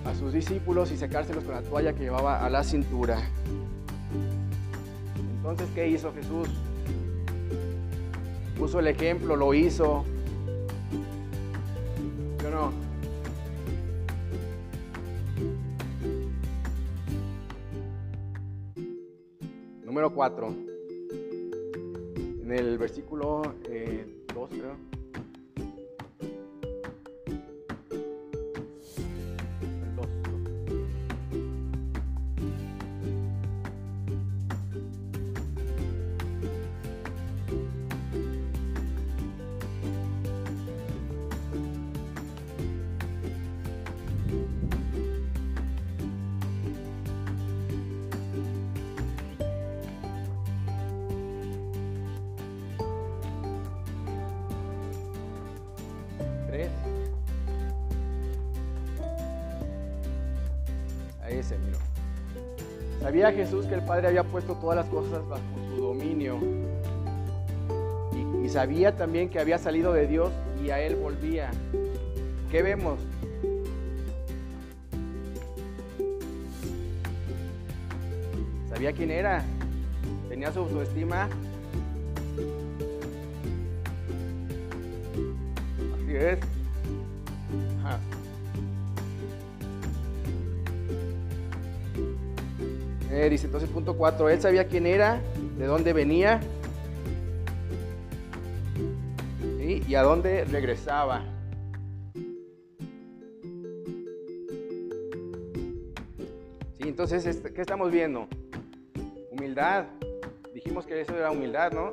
a 0.05 0.15
sus 0.15 0.33
discípulos 0.33 0.91
y 0.91 0.97
secárselos 0.97 1.45
con 1.45 1.55
la 1.55 1.63
toalla 1.63 1.93
que 1.93 2.01
llevaba 2.01 2.45
a 2.45 2.51
la 2.51 2.65
cintura. 2.65 3.21
Entonces, 5.37 5.69
¿qué 5.75 5.89
hizo 5.89 6.13
Jesús? 6.13 6.49
Puso 8.59 8.81
el 8.81 8.89
ejemplo, 8.89 9.37
lo 9.37 9.55
hizo. 9.55 10.05
Número 19.85 20.13
4, 20.13 20.55
en 22.43 22.53
el 22.53 22.79
versículo 22.79 23.43
2, 23.43 23.55
eh, 23.69 24.25
creo. 24.51 24.90
Jesús 63.33 63.67
que 63.67 63.75
el 63.75 63.83
Padre 63.83 64.09
había 64.09 64.25
puesto 64.25 64.55
todas 64.55 64.77
las 64.77 64.87
cosas 64.87 65.27
bajo 65.29 65.43
su 65.75 65.83
dominio. 65.83 66.39
Y, 68.13 68.47
y 68.47 68.49
sabía 68.49 68.97
también 68.97 69.29
que 69.29 69.39
había 69.39 69.59
salido 69.59 69.93
de 69.93 70.07
Dios 70.07 70.31
y 70.65 70.71
a 70.71 70.81
Él 70.81 70.97
volvía. 70.97 71.51
¿Qué 72.51 72.63
vemos? 72.63 72.99
Sabía 78.69 78.93
quién 78.93 79.11
era. 79.11 79.45
Tenía 80.29 80.53
su 80.53 80.61
autoestima. 80.61 81.29
Así 85.95 86.17
es. 86.17 86.50
Dice 93.29 93.47
entonces 93.47 93.69
punto 93.69 93.97
4, 93.97 94.31
él 94.31 94.41
sabía 94.41 94.67
quién 94.67 94.87
era, 94.87 95.21
de 95.59 95.67
dónde 95.67 95.93
venía 95.93 96.41
y 99.87 99.95
a 99.95 100.03
dónde 100.03 100.45
regresaba. 100.45 101.25
Sí, 106.79 106.89
entonces, 106.89 107.27
este, 107.27 107.53
¿qué 107.53 107.61
estamos 107.61 107.91
viendo? 107.91 108.27
Humildad. 109.31 109.87
Dijimos 110.55 110.87
que 110.87 111.01
eso 111.01 111.17
era 111.17 111.31
humildad, 111.31 111.73
¿no? 111.73 111.91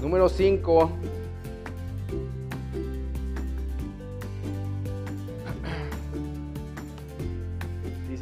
Número 0.00 0.28
5. 0.28 0.90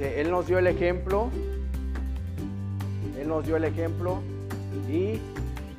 Él 0.00 0.30
nos 0.30 0.46
dio 0.46 0.58
el 0.58 0.66
ejemplo. 0.66 1.30
Él 3.20 3.28
nos 3.28 3.44
dio 3.46 3.56
el 3.56 3.64
ejemplo. 3.64 4.20
Y, 4.88 5.20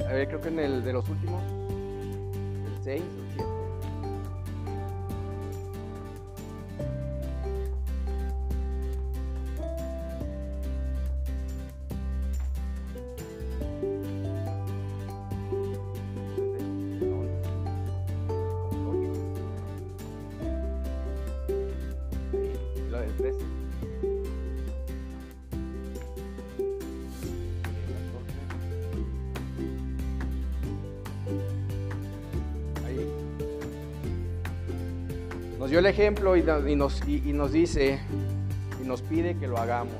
a 0.03 0.13
ver, 0.13 0.27
creo 0.27 0.41
que 0.41 0.49
en 0.49 0.59
el 0.59 0.83
de 0.83 0.93
los 0.93 1.07
últimos, 1.09 1.41
el 2.77 2.83
6 2.83 3.01
ejemplo 35.91 36.35
y, 36.35 36.41
nos, 36.75 37.07
y 37.07 37.33
nos 37.33 37.51
dice 37.51 37.99
y 38.81 38.87
nos 38.87 39.01
pide 39.01 39.37
que 39.37 39.47
lo 39.47 39.57
hagamos. 39.57 39.93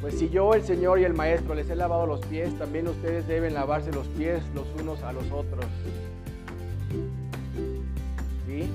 Pues 0.00 0.18
si 0.18 0.28
yo, 0.28 0.54
el 0.54 0.62
Señor 0.62 1.00
y 1.00 1.04
el 1.04 1.14
Maestro, 1.14 1.54
les 1.54 1.68
he 1.70 1.74
lavado 1.74 2.06
los 2.06 2.20
pies, 2.26 2.56
también 2.58 2.86
ustedes 2.86 3.26
deben 3.26 3.54
lavarse 3.54 3.90
los 3.92 4.06
pies 4.08 4.42
los 4.54 4.66
unos 4.80 5.02
a 5.02 5.12
los 5.12 5.24
otros. 5.32 5.64
¿Sí? 8.46 8.68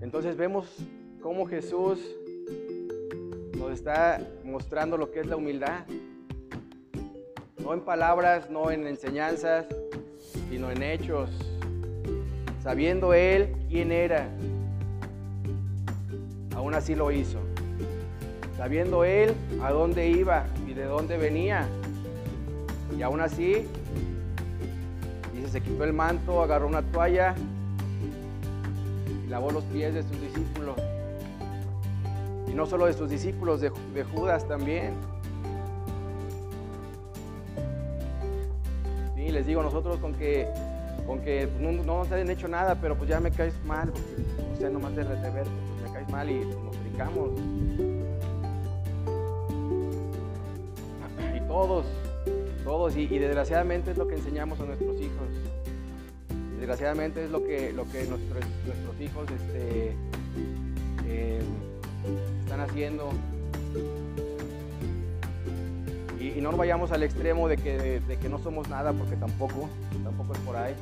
Entonces 0.00 0.36
vemos 0.36 0.66
cómo 1.22 1.46
Jesús 1.46 1.98
nos 3.58 3.72
está 3.72 4.20
mostrando 4.44 4.96
lo 4.96 5.10
que 5.10 5.20
es 5.20 5.26
la 5.26 5.36
humildad. 5.36 5.86
No 7.58 7.74
en 7.74 7.80
palabras, 7.80 8.48
no 8.50 8.70
en 8.70 8.86
enseñanzas, 8.86 9.66
sino 10.50 10.70
en 10.70 10.82
hechos 10.82 11.49
sabiendo 12.70 13.14
él 13.14 13.52
quién 13.68 13.90
era, 13.90 14.28
aún 16.54 16.72
así 16.72 16.94
lo 16.94 17.10
hizo. 17.10 17.40
Sabiendo 18.56 19.02
él 19.02 19.34
a 19.60 19.72
dónde 19.72 20.08
iba 20.08 20.44
y 20.68 20.74
de 20.74 20.84
dónde 20.84 21.16
venía. 21.16 21.66
Y 22.96 23.02
aún 23.02 23.20
así, 23.22 23.66
dice, 25.34 25.48
se 25.50 25.60
quitó 25.60 25.82
el 25.82 25.92
manto, 25.92 26.42
agarró 26.42 26.68
una 26.68 26.82
toalla 26.82 27.34
y 29.26 29.28
lavó 29.28 29.50
los 29.50 29.64
pies 29.64 29.92
de 29.92 30.04
sus 30.04 30.20
discípulos. 30.20 30.76
Y 32.46 32.54
no 32.54 32.66
solo 32.66 32.86
de 32.86 32.92
sus 32.92 33.10
discípulos, 33.10 33.60
de, 33.60 33.70
Judas 34.14 34.46
también. 34.46 34.94
Sí, 39.16 39.28
les 39.32 39.44
digo, 39.44 39.60
nosotros 39.60 39.98
con 39.98 40.14
que 40.14 40.46
con 41.10 41.22
que 41.22 41.48
pues, 41.48 41.60
no, 41.60 41.72
no, 41.72 41.98
nos 41.98 42.12
hayan 42.12 42.30
hecho 42.30 42.46
nada, 42.46 42.80
pero 42.80 42.96
pues 42.96 43.10
ya 43.10 43.18
me 43.18 43.32
caes 43.32 43.54
mal, 43.64 43.90
porque 43.90 44.48
no 44.48 44.56
sé, 44.56 44.70
nomás 44.70 44.94
de, 44.94 45.02
de 45.02 45.30
verte, 45.30 45.50
pues 45.50 45.88
me 45.88 45.92
caes 45.92 46.08
mal 46.08 46.30
y 46.30 46.38
nos 46.38 46.80
brincamos. 46.82 47.30
Y 51.36 51.40
todos, 51.48 51.86
todos, 52.62 52.96
y, 52.96 53.08
desgraciadamente 53.08 53.90
es 53.90 53.98
lo 53.98 54.06
que 54.06 54.14
enseñamos 54.14 54.60
a 54.60 54.66
nuestros 54.66 55.00
hijos. 55.00 55.26
Desgraciadamente 56.60 57.24
es 57.24 57.30
lo 57.32 57.42
que, 57.42 57.72
lo 57.72 57.90
que 57.90 58.04
nuestros, 58.04 58.44
nuestros 58.64 59.00
hijos 59.00 59.26
este, 59.32 59.96
eh, 61.08 61.40
están 62.44 62.60
haciendo. 62.60 63.10
Y, 66.20 66.40
no 66.40 66.50
nos 66.50 66.58
vayamos 66.58 66.92
al 66.92 67.02
extremo 67.02 67.48
de 67.48 67.56
que, 67.56 67.98
de 67.98 68.16
que 68.16 68.28
no 68.28 68.38
somos 68.38 68.68
nada, 68.68 68.92
porque 68.92 69.16
tampoco, 69.16 69.68
tampoco 70.04 70.34
es 70.34 70.38
por 70.38 70.56
ahí 70.56 70.74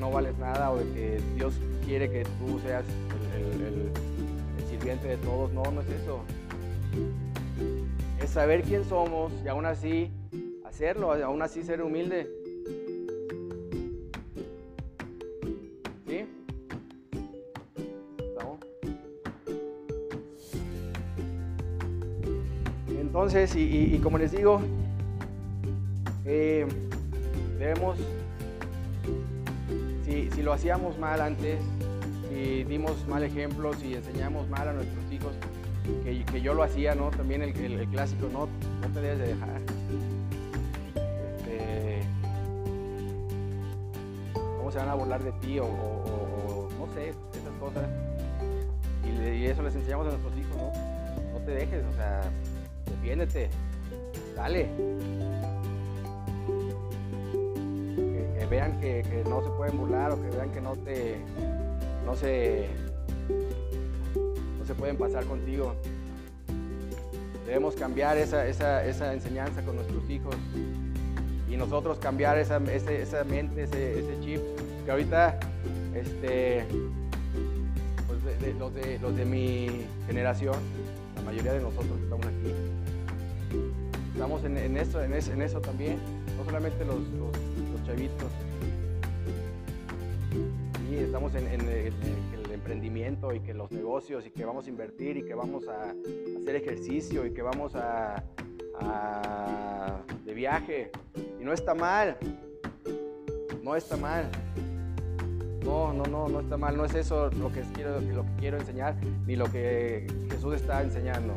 no 0.00 0.10
vales 0.10 0.36
nada 0.38 0.72
o 0.72 0.78
de 0.78 0.84
que 0.94 1.20
Dios 1.36 1.54
quiere 1.84 2.10
que 2.10 2.24
tú 2.24 2.58
seas 2.60 2.84
el, 3.36 3.90
sirviente 4.68 5.08
de 5.08 5.16
todos. 5.18 5.52
No, 5.52 5.62
no 5.70 5.82
es 5.82 5.88
eso. 5.88 6.20
Es 8.22 8.30
saber 8.30 8.62
quién 8.62 8.84
somos 8.84 9.30
y 9.44 9.48
aún 9.48 9.66
así 9.66 10.10
hacerlo, 10.64 11.12
aún 11.12 11.42
así 11.42 11.62
ser 11.62 11.82
humilde. 11.82 12.28
¿Sí? 16.06 16.24
Entonces, 22.88 23.54
y, 23.54 23.98
como 24.02 24.16
les 24.16 24.32
digo, 24.32 24.60
eh, 26.24 26.66
debemos 27.58 27.98
si, 30.10 30.42
lo 30.42 30.52
hacíamos 30.52 30.98
mal 30.98 31.20
antes, 31.20 31.60
si 32.28 32.64
dimos 32.64 33.06
mal 33.06 33.22
ejemplo, 33.22 33.72
si 33.74 33.94
enseñamos 33.94 34.48
mal 34.48 34.68
a 34.68 34.72
nuestros 34.72 35.12
hijos, 35.12 35.32
que, 36.04 36.40
yo 36.40 36.54
lo 36.54 36.62
hacía, 36.62 36.94
¿no? 36.94 37.10
También 37.10 37.42
el, 37.42 37.52
clásico, 37.88 38.28
no, 38.32 38.48
no 38.80 38.94
te 38.94 39.00
debes 39.00 39.18
de 39.18 39.26
dejar. 39.28 39.60
Este, 41.36 42.00
¿Cómo 44.32 44.70
se 44.70 44.78
van 44.78 44.88
a 44.88 44.94
burlar 44.94 45.22
de 45.22 45.32
ti? 45.32 45.58
O, 45.58 46.68
no 46.78 46.92
sé, 46.94 47.08
esas 47.08 47.54
cosas. 47.60 47.88
Y, 49.04 49.46
eso 49.46 49.62
les 49.62 49.74
enseñamos 49.74 50.06
a 50.08 50.10
nuestros 50.10 50.36
hijos, 50.38 50.56
¿no? 50.56 50.72
No 51.32 51.44
te 51.44 51.52
dejes, 51.52 51.84
o 51.84 51.94
sea, 51.94 52.22
defiéndete, 52.86 53.48
dale. 54.36 54.68
Vean 58.50 58.80
que, 58.80 59.24
no 59.28 59.42
se 59.42 59.50
pueden 59.50 59.78
burlar 59.78 60.10
o 60.10 60.20
que 60.20 60.28
vean 60.36 60.50
que 60.50 60.60
no 60.60 60.74
te 60.76 61.16
no 62.04 62.16
se 62.16 62.68
no 64.58 64.64
se 64.66 64.74
pueden 64.74 64.96
pasar 64.96 65.24
contigo. 65.24 65.74
Debemos 67.46 67.74
cambiar 67.74 68.18
esa, 68.18 68.44
enseñanza 69.12 69.62
con 69.62 69.76
nuestros 69.76 70.08
hijos 70.10 70.36
y 71.48 71.56
nosotros 71.56 71.98
cambiar 71.98 72.38
esa, 72.38 72.58
esa 72.72 73.24
mente, 73.24 73.64
ese, 73.64 74.20
chip 74.20 74.40
que 74.84 74.90
ahorita 74.90 75.38
este, 75.94 76.64
pues 78.06 78.54
los, 78.56 78.74
de, 78.74 78.98
los 79.00 79.16
de 79.16 79.24
mi 79.24 79.84
generación, 80.06 80.54
la 81.16 81.22
mayoría 81.22 81.54
de 81.54 81.60
nosotros 81.60 81.98
estamos 82.02 82.26
aquí, 82.26 82.54
estamos 84.12 84.44
en, 84.44 84.76
eso, 84.76 85.02
en, 85.02 85.42
eso, 85.42 85.60
también, 85.60 85.98
no 86.36 86.44
solamente 86.44 86.84
los 86.84 86.98
chavitos. 87.90 88.30
y 90.88 90.94
estamos 90.96 91.34
en, 91.34 91.46
el, 91.48 91.92
emprendimiento 92.52 93.32
y 93.32 93.40
que 93.40 93.52
los 93.52 93.72
negocios 93.72 94.26
y 94.26 94.30
que 94.30 94.44
vamos 94.44 94.66
a 94.66 94.70
invertir 94.70 95.16
y 95.16 95.22
que 95.24 95.34
vamos 95.34 95.66
a, 95.66 95.90
hacer 96.40 96.54
ejercicio 96.54 97.26
y 97.26 97.32
que 97.32 97.42
vamos 97.42 97.74
a, 97.74 98.22
de 100.24 100.34
viaje. 100.34 100.92
Y 101.40 101.44
no 101.44 101.52
está 101.52 101.74
mal. 101.74 102.16
No 103.62 103.74
está 103.74 103.96
mal. 103.96 104.30
No, 105.64 105.92
no, 105.92 106.04
no, 106.04 106.28
no 106.28 106.40
está 106.40 106.56
mal. 106.56 106.76
No 106.76 106.84
es 106.84 106.94
eso 106.94 107.30
lo 107.30 107.50
que 107.50 107.62
quiero, 107.74 108.00
lo 108.00 108.22
que 108.22 108.32
quiero 108.38 108.58
enseñar 108.58 108.94
ni 109.26 109.34
lo 109.34 109.50
que 109.50 110.06
Jesús 110.30 110.54
está 110.54 110.82
enseñando. 110.82 111.34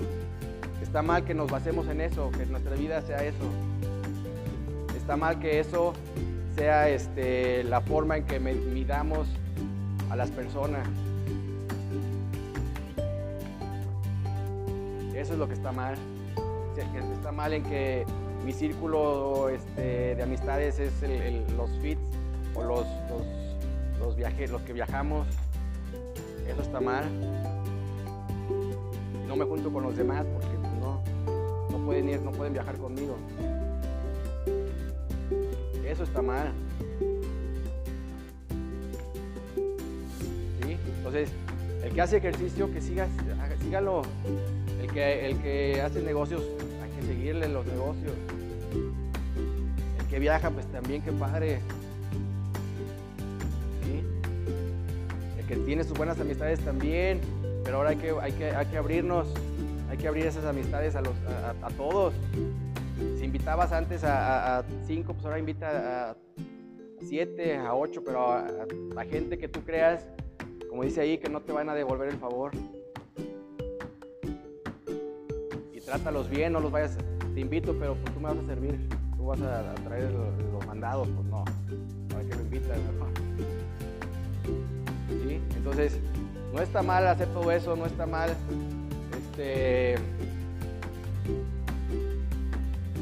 Está 0.82 1.02
mal 1.02 1.26
que 1.26 1.34
nos 1.34 1.50
basemos 1.50 1.88
en 1.88 2.02
eso, 2.02 2.30
que 2.32 2.46
nuestra 2.46 2.76
vida 2.76 3.02
sea 3.02 3.24
eso. 3.24 3.46
Está 4.96 5.18
mal 5.18 5.40
que 5.40 5.60
eso 5.60 5.94
sea 6.56 6.90
este, 6.90 7.64
la 7.64 7.82
forma 7.82 8.18
en 8.18 8.26
que 8.26 8.40
midamos 8.40 9.28
a 10.10 10.16
las 10.16 10.30
personas. 10.32 10.88
Eso 15.16 15.34
es 15.34 15.40
lo 15.40 15.48
que 15.48 15.54
está 15.54 15.72
mal. 15.72 15.96
Está 17.16 17.32
mal 17.32 17.54
en 17.54 17.64
que 17.64 18.06
mi 18.46 18.52
círculo 18.52 19.50
este, 19.50 20.16
de 20.16 20.24
amistades 20.24 20.80
es 20.80 20.92
los 21.56 21.70
fits 21.82 22.02
o 22.56 22.64
los, 22.64 22.86
los, 24.00 24.16
viajes, 24.16 24.52
los 24.52 24.62
que 24.64 24.74
viajamos. 24.74 25.28
Eso 26.48 26.62
está 26.62 26.80
mal. 26.82 27.06
No 29.28 29.36
me 29.36 29.46
junto 29.46 29.72
con 29.72 29.84
los 29.84 29.96
demás 29.96 30.26
porque 30.34 30.58
no, 30.80 31.02
no 31.72 31.86
pueden 31.86 32.10
ir, 32.10 32.22
no 32.22 32.32
pueden 32.32 32.54
viajar 32.54 32.78
conmigo. 32.78 33.16
Eso 35.94 36.06
está 36.06 36.24
mal. 36.24 36.52
Entonces, 40.98 41.30
el 41.84 41.94
que 41.94 42.02
hace 42.02 42.18
ejercicio, 42.18 42.74
que 42.74 42.82
siga, 42.82 43.08
sígalo. 43.62 44.02
El 44.82 44.92
que, 44.92 45.28
el 45.28 45.38
que 45.38 45.82
hace 45.84 46.02
negocios, 46.02 46.42
hay 46.82 46.90
que 47.00 47.14
seguirle 47.14 47.48
los 47.48 47.64
negocios. 47.68 48.12
El 50.00 50.06
que 50.08 50.18
viaja, 50.18 50.50
pues 50.50 50.66
también, 50.72 51.04
qué 51.04 51.12
padre. 51.12 51.60
El 55.38 55.46
que 55.46 55.56
tiene 55.58 55.84
sus 55.84 55.96
buenas 55.96 56.20
amistades 56.20 56.60
también. 56.62 57.22
Pero 57.64 57.78
ahora 57.78 57.92
hay 57.92 57.98
que, 57.98 58.16
hay 58.20 58.32
que, 58.32 58.50
hay 58.50 58.66
que 58.66 58.78
abrirnos, 58.78 59.28
hay 59.92 59.98
que 60.00 60.08
abrir 60.08 60.26
esas 60.26 60.46
amistades 60.46 60.96
a, 60.96 61.02
los, 61.02 61.14
a, 61.62 61.70
todos. 61.78 62.16
Invitabas 63.34 63.72
antes 63.72 64.04
a, 64.04 64.64
cinco, 64.86 65.14
pues 65.14 65.26
ahora 65.26 65.40
invita 65.40 66.12
a 66.12 66.16
siete, 67.02 67.58
a 67.58 67.74
ocho, 67.74 68.04
pero 68.04 68.32
a, 68.32 68.46
la 68.94 69.06
gente 69.06 69.40
que 69.40 69.48
tú 69.48 69.62
creas, 69.62 70.06
como 70.70 70.84
dice 70.84 71.02
ahí, 71.02 71.18
que 71.18 71.30
no 71.30 71.42
te 71.42 71.52
van 71.52 71.68
a 71.68 71.74
devolver 71.74 72.10
el 72.10 72.20
favor. 72.20 72.52
Y 75.74 75.80
trátalos 75.80 76.30
bien, 76.30 76.54
no 76.54 76.60
los 76.60 76.72
vayas, 76.72 76.96
te 77.34 77.40
invito, 77.40 77.76
pero 77.80 77.96
pues 77.96 78.14
tú 78.14 78.20
me 78.20 78.28
vas 78.28 78.38
a 78.38 78.46
servir, 78.46 78.88
tú 79.18 79.26
vas 79.26 79.42
a, 79.42 79.74
traer 79.84 80.12
los, 80.12 80.68
mandados, 80.68 81.08
pues 81.08 81.28
no, 81.28 81.44
para 82.10 82.24
que 82.24 82.36
lo 82.36 82.42
invitas, 82.44 82.78
¿Sí? 85.10 85.42
Entonces, 85.56 86.00
no 86.54 86.62
está 86.62 86.84
mal 86.84 87.08
hacer 87.08 87.30
todo 87.30 87.52
eso, 87.52 87.76
no 87.76 87.88
está 87.88 88.06
mal 88.06 88.30
este, 89.18 89.96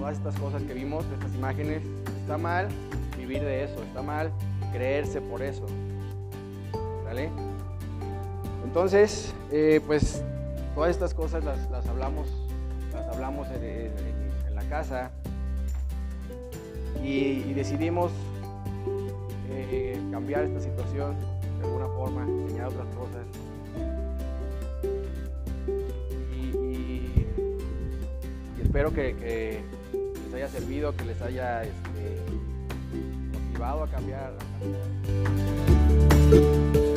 todas 0.01 0.17
estas 0.17 0.35
cosas 0.39 0.63
que 0.63 0.73
vimos, 0.73 1.05
estas 1.13 1.35
imágenes, 1.35 1.83
está 2.21 2.35
mal 2.35 2.69
vivir 3.19 3.39
de 3.43 3.65
eso, 3.65 3.83
está 3.83 4.01
mal 4.01 4.31
creerse 4.73 5.21
por 5.21 5.43
eso. 5.43 5.67
¿Vale? 7.05 7.29
Entonces, 8.65 9.31
eh, 9.51 9.79
pues 9.85 10.23
todas 10.73 10.89
estas 10.89 11.13
cosas 11.13 11.43
las, 11.43 11.87
hablamos, 11.87 12.27
las 12.91 13.07
hablamos 13.09 13.47
en, 13.51 14.55
la 14.55 14.63
casa 14.63 15.11
y, 17.03 17.53
decidimos 17.53 18.11
eh, 19.51 20.01
cambiar 20.11 20.45
esta 20.45 20.61
situación 20.61 21.15
de 21.59 21.65
alguna 21.65 21.87
forma, 21.89 22.23
enseñar 22.23 22.69
otras 22.69 22.87
cosas. 22.95 23.27
Y, 26.33 27.27
espero 28.63 28.91
que, 28.91 29.61
les 30.31 30.43
haya 30.43 30.47
servido, 30.47 30.95
que 30.95 31.03
les 31.03 31.21
haya 31.21 31.63
este, 31.63 32.21
motivado 33.33 33.83
a 33.83 33.87
cambiar. 33.89 34.33
A 34.33 34.37
cambiar. 36.29 36.90